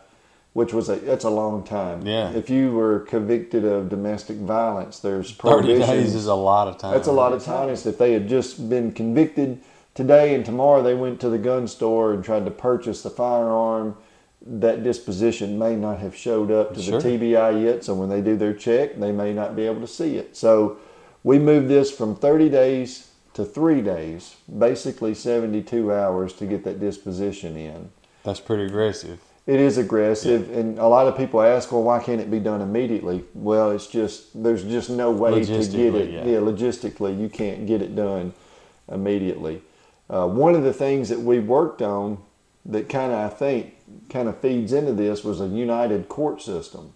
which 0.53 0.73
was 0.73 0.89
a 0.89 0.97
that's 0.97 1.25
a 1.25 1.31
long 1.31 1.63
time. 1.63 2.07
Yeah. 2.07 2.31
If 2.31 2.51
you 2.51 2.73
were 2.73 3.01
convicted 3.01 3.65
of 3.65 3.89
domestic 3.89 4.37
violence, 4.37 4.99
there's 4.99 5.33
30 5.37 5.79
days 5.79 6.15
is 6.15 6.27
a 6.27 6.35
lot 6.35 6.69
of 6.69 6.79
time. 6.79 6.93
That's 6.93 7.09
a 7.09 7.13
lot 7.13 7.33
of 7.33 7.45
time. 7.45 7.69
If 7.69 7.99
they 7.99 8.13
had 8.13 8.29
just 8.29 8.69
been 8.69 8.93
convicted 8.93 9.61
today 9.95 10.35
and 10.35 10.45
tomorrow 10.45 10.83
they 10.83 10.95
went 10.95 11.21
to 11.21 11.29
the 11.29 11.39
gun 11.39 11.69
store 11.69 12.13
and 12.13 12.25
tried 12.25 12.45
to 12.45 12.51
purchase 12.51 13.03
the 13.03 13.11
firearm, 13.11 13.97
that 14.43 14.83
disposition 14.83 15.59
may 15.59 15.77
not 15.77 15.99
have 16.01 16.17
showed 16.17 16.51
up 16.51 16.75
to 16.75 16.83
sure. 16.83 17.01
the 17.01 17.09
TBI 17.09 17.63
yet. 17.63 17.85
So 17.85 17.95
when 17.95 18.09
they 18.09 18.21
do 18.21 18.37
their 18.37 18.55
check, 18.55 18.99
they 18.99 19.13
may 19.13 19.33
not 19.33 19.55
be 19.55 19.67
able 19.67 19.81
to 19.81 19.87
see 19.87 20.17
it. 20.17 20.37
So 20.37 20.79
we 21.23 21.39
moved 21.39 21.69
this 21.69 21.91
from 21.91 22.17
30 22.17 22.49
days 22.49 23.11
to 23.35 23.45
three 23.45 23.83
days, 23.83 24.37
basically 24.59 25.15
72 25.15 25.93
hours 25.93 26.33
to 26.35 26.47
get 26.47 26.65
that 26.65 26.81
disposition 26.81 27.57
in. 27.57 27.91
That's 28.25 28.41
pretty 28.41 28.65
aggressive. 28.65 29.21
It 29.51 29.59
is 29.59 29.79
aggressive, 29.79 30.49
yeah. 30.49 30.59
and 30.59 30.79
a 30.79 30.87
lot 30.87 31.09
of 31.09 31.17
people 31.17 31.43
ask, 31.43 31.73
"Well, 31.73 31.83
why 31.83 32.01
can't 32.01 32.21
it 32.21 32.31
be 32.31 32.39
done 32.39 32.61
immediately?" 32.61 33.25
Well, 33.35 33.73
it's 33.73 33.89
just 33.89 34.41
there's 34.41 34.63
just 34.63 34.91
no 34.91 35.11
way 35.11 35.45
to 35.45 35.45
get 35.45 35.95
it. 35.97 36.11
Yeah. 36.11 36.25
yeah. 36.25 36.39
logistically, 36.39 37.21
you 37.21 37.29
can't 37.29 37.67
get 37.67 37.83
it 37.83 37.97
done 37.97 38.33
immediately. 38.89 39.63
Uh, 40.09 40.29
one 40.29 40.55
of 40.55 40.63
the 40.63 40.73
things 40.73 41.09
that 41.09 41.19
we 41.19 41.41
worked 41.41 41.83
on 41.83 42.19
that 42.65 42.89
kind 42.89 43.11
of 43.11 43.19
I 43.19 43.29
think 43.29 43.75
kind 44.09 44.29
of 44.29 44.39
feeds 44.39 44.73
into 44.73 44.93
this 44.93 45.25
was 45.25 45.41
a 45.41 45.49
united 45.49 46.09
court 46.09 46.41
system. 46.41 46.93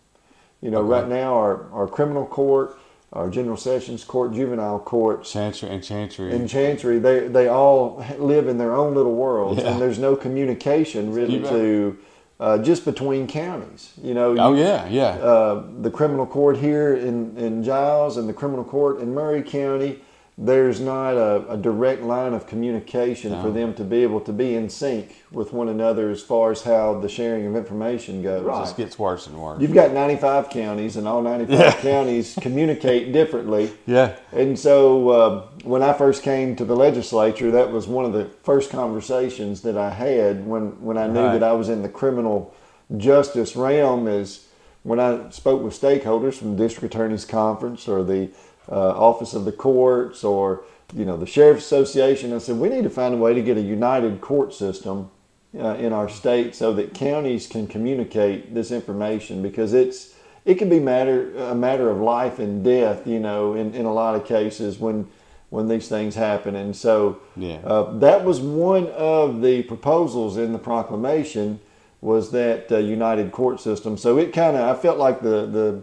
You 0.61 0.71
know, 0.71 0.79
okay. 0.79 0.89
right 0.89 1.09
now 1.09 1.35
our, 1.35 1.69
our 1.73 1.89
criminal 1.89 2.25
court, 2.25 2.79
our 3.13 3.31
general 3.31 3.57
sessions 3.57 4.05
court, 4.05 4.33
juvenile 4.33 4.79
court, 4.79 5.25
chancery 5.25 5.71
and 5.71 5.83
chancery, 5.83 6.33
and 6.33 6.49
chancery, 6.49 7.01
they 7.01 7.27
they 7.27 7.49
all 7.49 8.07
live 8.17 8.47
in 8.47 8.59
their 8.59 8.77
own 8.77 8.95
little 8.95 9.17
worlds, 9.17 9.61
yeah. 9.61 9.73
and 9.73 9.81
there's 9.83 9.99
no 9.99 10.15
communication 10.15 11.13
really 11.13 11.41
to. 11.41 11.99
Uh, 12.41 12.59
just 12.59 12.85
between 12.85 13.29
counties, 13.29 13.93
you 14.03 14.13
know. 14.13 14.37
Oh 14.37 14.55
yeah, 14.55 14.89
yeah. 14.89 15.11
Uh, 15.23 15.65
the 15.81 15.91
criminal 15.91 16.27
court 16.27 16.57
here 16.57 16.95
in 16.95 17.37
in 17.39 17.63
Giles 17.63 18.17
and 18.17 18.29
the 18.29 18.33
criminal 18.33 18.65
court 18.65 18.99
in 19.01 19.15
Maury 19.15 19.43
County 19.43 20.01
there's 20.37 20.81
not 20.81 21.13
a, 21.13 21.49
a, 21.49 21.57
direct 21.57 22.03
line 22.03 22.35
of 22.35 22.49
communication 22.49 23.31
no. 23.31 23.41
for 23.41 23.53
them 23.53 23.73
to 23.73 23.85
be 23.85 24.03
able 24.03 24.21
to 24.21 24.33
be 24.33 24.57
in 24.57 24.69
sync 24.69 25.23
with 25.31 25.53
one 25.53 25.69
another 25.69 26.11
as 26.11 26.23
far 26.23 26.51
as 26.51 26.63
how 26.63 26.99
the 26.99 27.09
sharing 27.09 27.47
of 27.47 27.55
information 27.55 28.21
goes. 28.21 28.43
Right. 28.43 28.59
It 28.59 28.65
just 28.65 28.77
gets 28.77 28.99
worse 28.99 29.29
and 29.29 29.41
worse. 29.41 29.63
You've 29.63 29.75
got 29.75 29.93
95 29.93 30.51
counties, 30.51 30.97
and 30.97 31.07
all 31.07 31.23
95 31.23 31.59
yeah. 31.59 31.81
counties 31.81 32.37
communicate 32.41 33.13
differently. 33.13 33.71
Yeah. 33.87 34.17
And 34.33 34.59
so 34.59 35.09
uh, 35.11 35.47
when 35.63 35.85
I 35.85 35.93
first 35.93 36.25
came 36.25 36.57
to 36.57 36.65
the 36.65 36.75
legislature, 36.75 37.53
that 37.53 37.71
was 37.71 37.87
one 37.87 38.05
of 38.05 38.13
the 38.13 38.25
first 38.43 38.71
conversations 38.71 39.61
that 39.61 39.77
I 39.77 39.91
had 39.91 40.45
when, 40.45 40.83
when 40.83 40.99
I 40.99 41.07
knew 41.07 41.21
right. 41.21 41.33
that 41.35 41.45
I 41.45 41.53
was 41.53 41.69
in 41.69 41.83
the 41.83 41.89
criminal 41.89 42.53
justice 42.97 43.55
realm 43.55 44.09
is 44.09 44.49
when 44.83 44.99
I 44.99 45.31
spoke 45.31 45.63
with 45.63 45.81
stakeholders 45.81 46.35
from 46.35 46.57
the 46.57 46.63
district 46.63 46.95
attorney's 46.95 47.25
conference 47.25 47.89
or 47.89 48.03
the 48.03 48.31
office 48.73 49.35
of 49.35 49.45
the 49.45 49.53
courts 49.53 50.25
or 50.25 50.65
you 50.95 51.05
know 51.05 51.17
the 51.17 51.27
sheriff's 51.27 51.65
association. 51.65 52.33
I 52.33 52.39
said 52.39 52.57
we 52.57 52.69
need 52.69 52.85
to 52.85 52.91
find 52.91 53.15
a 53.15 53.19
way 53.19 53.35
to 53.35 53.43
get 53.43 53.57
a 53.57 53.63
united 53.63 54.21
court 54.21 54.55
system 54.55 55.11
uh, 55.59 55.75
in 55.75 55.93
our 55.93 56.09
state 56.09 56.55
so 56.55 56.73
that 56.75 56.95
counties 56.95 57.47
can 57.47 57.67
communicate 57.67 58.55
this 58.55 58.71
information 58.71 59.43
because 59.43 59.73
it's 59.73 60.15
it 60.45 60.57
can 60.57 60.69
be 60.69 60.79
matter 60.79 61.35
a 61.37 61.55
matter 61.55 61.91
of 61.91 61.99
life 61.99 62.39
and 62.39 62.65
death. 62.65 63.07
You 63.07 63.21
know, 63.21 63.55
in, 63.55 63.75
in 63.75 63.87
a 63.87 63.93
lot 63.93 64.15
of 64.15 64.27
cases 64.27 64.79
when 64.79 65.09
when 65.51 65.69
these 65.69 65.89
things 65.89 66.17
happen. 66.17 66.57
And 66.57 66.75
so 66.75 67.21
yeah. 67.37 67.59
uh, 67.65 67.97
that 67.99 68.25
was 68.25 68.41
one 68.41 68.89
of 68.89 69.41
the 69.41 69.63
proposals 69.63 70.37
in 70.37 70.53
the 70.53 70.59
proclamation 70.59 71.61
was 72.01 72.33
that 72.33 72.71
uh, 72.73 72.79
united 72.79 73.31
court 73.33 73.61
system. 73.61 73.97
So 73.97 74.19
it 74.19 74.33
kind 74.33 74.57
of 74.57 74.77
I 74.77 74.81
felt 74.81 74.99
like 74.99 75.23
the 75.23 75.47
the 75.47 75.83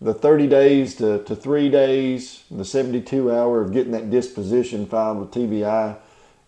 the 0.00 0.12
30 0.12 0.46
days 0.46 0.94
to, 0.96 1.22
to 1.24 1.34
three 1.34 1.70
days, 1.70 2.44
the 2.50 2.64
72 2.64 3.32
hour 3.32 3.62
of 3.62 3.72
getting 3.72 3.92
that 3.92 4.10
disposition 4.10 4.86
filed 4.86 5.18
with 5.18 5.30
TBI 5.30 5.96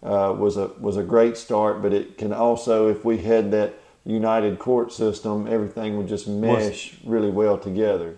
uh, 0.03 0.35
was 0.39 0.57
a 0.57 0.69
was 0.79 0.97
a 0.97 1.03
great 1.03 1.37
start. 1.37 1.83
But 1.83 1.93
it 1.93 2.19
can 2.19 2.33
also, 2.33 2.89
if 2.89 3.05
we 3.05 3.19
had 3.19 3.51
that 3.53 3.75
united 4.05 4.59
court 4.59 4.93
system, 4.93 5.47
everything 5.49 5.97
would 5.97 6.09
just 6.09 6.29
mesh 6.29 6.99
really 7.05 7.31
well 7.31 7.59
together. 7.59 8.17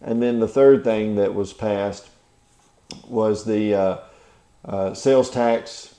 And 0.00 0.22
then 0.22 0.40
the 0.40 0.48
third 0.48 0.82
thing 0.82 1.14
that 1.16 1.34
was 1.34 1.52
passed 1.52 2.08
was 3.06 3.44
the 3.44 3.74
uh, 3.74 3.98
uh, 4.64 4.94
sales 4.94 5.30
tax 5.30 5.94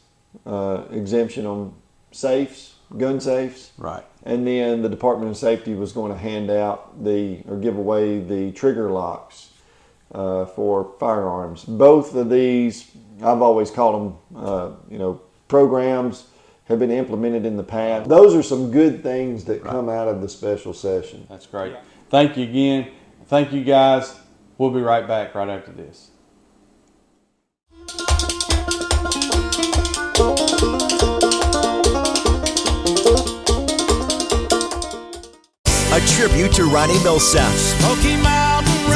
uh, 0.45 0.83
exemption 0.91 1.45
on 1.45 1.73
safes, 2.11 2.75
gun 2.97 3.21
safes. 3.21 3.71
Right 3.77 4.03
and 4.25 4.47
then 4.47 4.81
the 4.81 4.89
Department 4.89 5.29
of 5.29 5.37
Safety 5.37 5.73
was 5.73 5.91
going 5.91 6.11
to 6.11 6.17
hand 6.17 6.49
out 6.49 7.03
the 7.03 7.41
or 7.47 7.57
give 7.57 7.77
away 7.77 8.19
the 8.19 8.51
trigger 8.53 8.89
locks 8.89 9.49
uh, 10.13 10.45
for 10.45 10.93
firearms. 10.99 11.65
Both 11.65 12.15
of 12.15 12.29
these, 12.29 12.89
I've 13.21 13.41
always 13.41 13.69
called 13.69 13.95
them, 14.31 14.43
uh, 14.43 14.71
you 14.89 14.97
know, 14.97 15.21
programs 15.47 16.27
have 16.65 16.79
been 16.79 16.91
implemented 16.91 17.45
in 17.45 17.57
the 17.57 17.63
past. 17.63 18.09
Those 18.09 18.33
are 18.35 18.43
some 18.43 18.71
good 18.71 19.03
things 19.03 19.43
that 19.45 19.61
right. 19.63 19.71
come 19.71 19.89
out 19.89 20.07
of 20.07 20.21
the 20.21 20.29
special 20.29 20.73
session. 20.73 21.27
That's 21.29 21.45
great. 21.45 21.75
Thank 22.09 22.37
you 22.37 22.43
again. 22.43 22.91
Thank 23.25 23.51
you 23.51 23.63
guys. 23.63 24.15
We'll 24.57 24.69
be 24.69 24.81
right 24.81 25.05
back 25.05 25.35
right 25.35 25.49
after 25.49 25.71
this. 25.71 26.11
A 35.93 35.99
tribute 36.07 36.51
to 36.53 36.65
Ronnie 36.65 36.97
Milsap. 37.05 37.53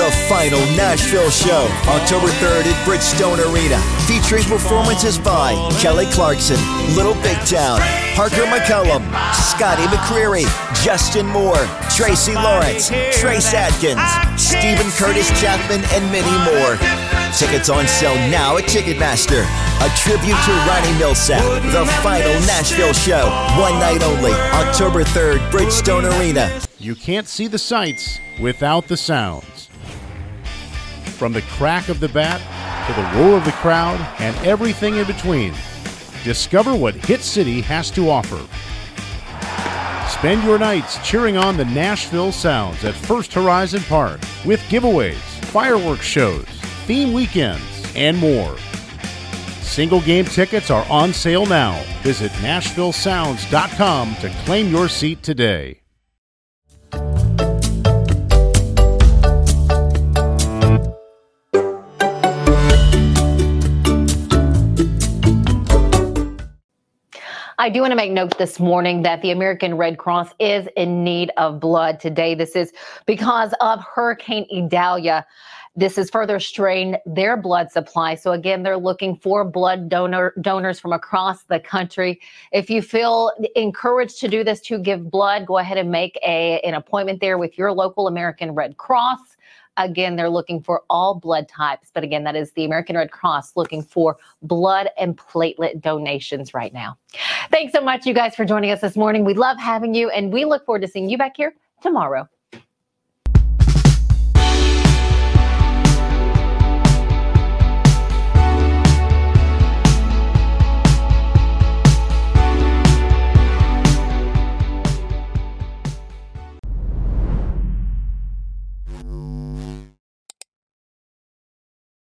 The 0.02 0.10
final 0.28 0.60
Nashville 0.74 1.30
show, 1.30 1.70
October 1.86 2.26
3rd 2.42 2.66
at 2.66 2.88
Bridgestone 2.88 3.38
Arena, 3.38 3.78
featuring 4.10 4.44
performances 4.46 5.20
by 5.20 5.54
Kelly 5.80 6.08
Clarkson, 6.08 6.58
Little 6.96 7.14
Big 7.22 7.38
Town, 7.46 7.80
Parker 8.16 8.50
McCollum, 8.50 9.06
Scotty 9.32 9.84
McCreery, 9.94 10.50
Justin 10.84 11.28
Moore, 11.28 11.70
Tracy 11.96 12.34
Lawrence, 12.34 12.90
Trace 13.14 13.54
Adkins, 13.54 14.02
Steven 14.42 14.90
Curtis 14.98 15.30
Chapman, 15.40 15.86
and 15.94 16.04
many 16.12 16.34
more. 16.50 16.82
Tickets 17.38 17.70
on 17.70 17.86
sale 17.86 18.16
now 18.34 18.58
at 18.58 18.64
Ticketmaster. 18.64 19.46
A 19.86 19.90
tribute 20.02 20.42
to 20.50 20.52
Ronnie 20.66 20.98
Milsap, 20.98 21.46
the 21.72 21.86
final 22.02 22.34
Nashville 22.50 22.94
show, 22.94 23.30
one 23.62 23.78
night 23.78 24.02
only, 24.02 24.34
October 24.66 25.04
3rd, 25.04 25.38
Bridgestone 25.52 26.10
Arena. 26.18 26.67
You 26.80 26.94
can't 26.94 27.28
see 27.28 27.48
the 27.48 27.58
sights 27.58 28.20
without 28.40 28.88
the 28.88 28.98
sounds. 28.98 29.68
From 31.18 31.34
the 31.34 31.42
crack 31.42 31.90
of 31.90 32.00
the 32.00 32.10
bat 32.10 32.40
to 32.88 32.94
the 32.94 33.20
roar 33.20 33.38
of 33.38 33.46
the 33.46 33.52
crowd 33.54 34.00
and 34.20 34.36
everything 34.46 34.96
in 34.98 35.08
between, 35.08 35.56
discover 36.24 36.76
what 36.76 36.94
Hit 36.94 37.22
City 37.22 37.62
has 37.62 37.90
to 37.92 38.12
offer. 38.12 38.40
Spend 40.08 40.44
your 40.44 40.60
nights 40.60 41.00
cheering 41.04 41.36
on 41.36 41.58
the 41.58 41.66
Nashville 41.66 42.32
Sounds 42.32 42.84
at 42.84 42.94
First 42.94 43.34
Horizon 43.34 43.82
Park 43.84 44.20
with 44.46 44.60
giveaways, 44.70 45.16
fireworks 45.46 46.06
shows, 46.06 46.46
theme 46.86 47.12
weekends, 47.12 47.92
and 47.96 48.16
more. 48.18 48.56
Single 49.62 50.02
game 50.02 50.26
tickets 50.26 50.70
are 50.70 50.86
on 50.92 51.12
sale 51.12 51.48
now. 51.48 51.84
Visit 52.04 52.32
NashvilleSounds.com 52.34 54.16
to 54.18 54.30
claim 54.46 54.70
your 54.70 54.88
seat 54.88 55.24
today. 55.24 55.82
I 67.60 67.70
do 67.70 67.82
want 67.82 67.90
to 67.92 67.96
make 67.96 68.12
note 68.12 68.38
this 68.38 68.60
morning 68.60 69.02
that 69.02 69.24
the 69.24 69.32
American 69.32 69.78
Red 69.78 69.98
Cross 69.98 70.30
is 70.38 70.68
in 70.78 71.04
need 71.04 71.32
of 71.38 71.60
blood 71.60 72.00
today. 72.00 72.36
This 72.36 72.56
is 72.56 72.72
because 73.08 73.52
of 73.62 73.84
Hurricane 73.84 74.46
Idalia. 74.54 75.26
This 75.76 75.96
has 75.96 76.12
further 76.12 76.40
strained 76.40 77.00
their 77.08 77.36
blood 77.36 77.72
supply. 77.72 78.14
So 78.14 78.34
again, 78.34 78.62
they're 78.62 78.78
looking 78.78 79.16
for 79.16 79.44
blood 79.44 79.90
donor 79.90 80.36
donors 80.40 80.80
from 80.80 80.94
across 80.94 81.44
the 81.46 81.60
country. 81.60 82.22
If 82.52 82.70
you 82.70 82.84
feel 82.84 83.32
encouraged 83.56 84.20
to 84.20 84.28
do 84.28 84.44
this 84.44 84.62
to 84.62 84.78
give 84.78 85.10
blood, 85.10 85.48
go 85.48 85.58
ahead 85.58 85.80
and 85.80 85.90
make 85.90 86.20
a, 86.24 86.60
an 86.60 86.76
appointment 86.76 87.22
there 87.22 87.40
with 87.40 87.58
your 87.58 87.72
local 87.72 88.08
American 88.08 88.52
Red 88.52 88.78
Cross. 88.78 89.37
Again, 89.78 90.16
they're 90.16 90.30
looking 90.30 90.62
for 90.62 90.84
all 90.90 91.16
blood 91.16 91.48
types. 91.48 91.92
But 91.94 92.04
again, 92.04 92.24
that 92.26 92.36
is 92.36 92.52
the 92.54 92.66
American 92.66 92.98
Red 92.98 93.12
Cross 93.12 93.56
looking 93.56 93.82
for 93.82 94.18
blood 94.42 94.90
and 94.98 95.18
platelet 95.18 95.82
donations 95.82 96.54
right 96.54 96.74
now. 96.74 96.98
Thanks 97.52 97.74
so 97.74 97.82
much, 97.82 98.06
you 98.06 98.14
guys, 98.14 98.36
for 98.36 98.46
joining 98.46 98.72
us 98.72 98.82
this 98.82 98.96
morning. 98.96 99.24
We 99.24 99.34
love 99.34 99.58
having 99.58 99.94
you, 99.94 100.10
and 100.10 100.34
we 100.34 100.46
look 100.46 100.66
forward 100.66 100.82
to 100.82 100.88
seeing 100.88 101.10
you 101.10 101.18
back 101.18 101.38
here 101.38 101.54
tomorrow. 101.82 102.28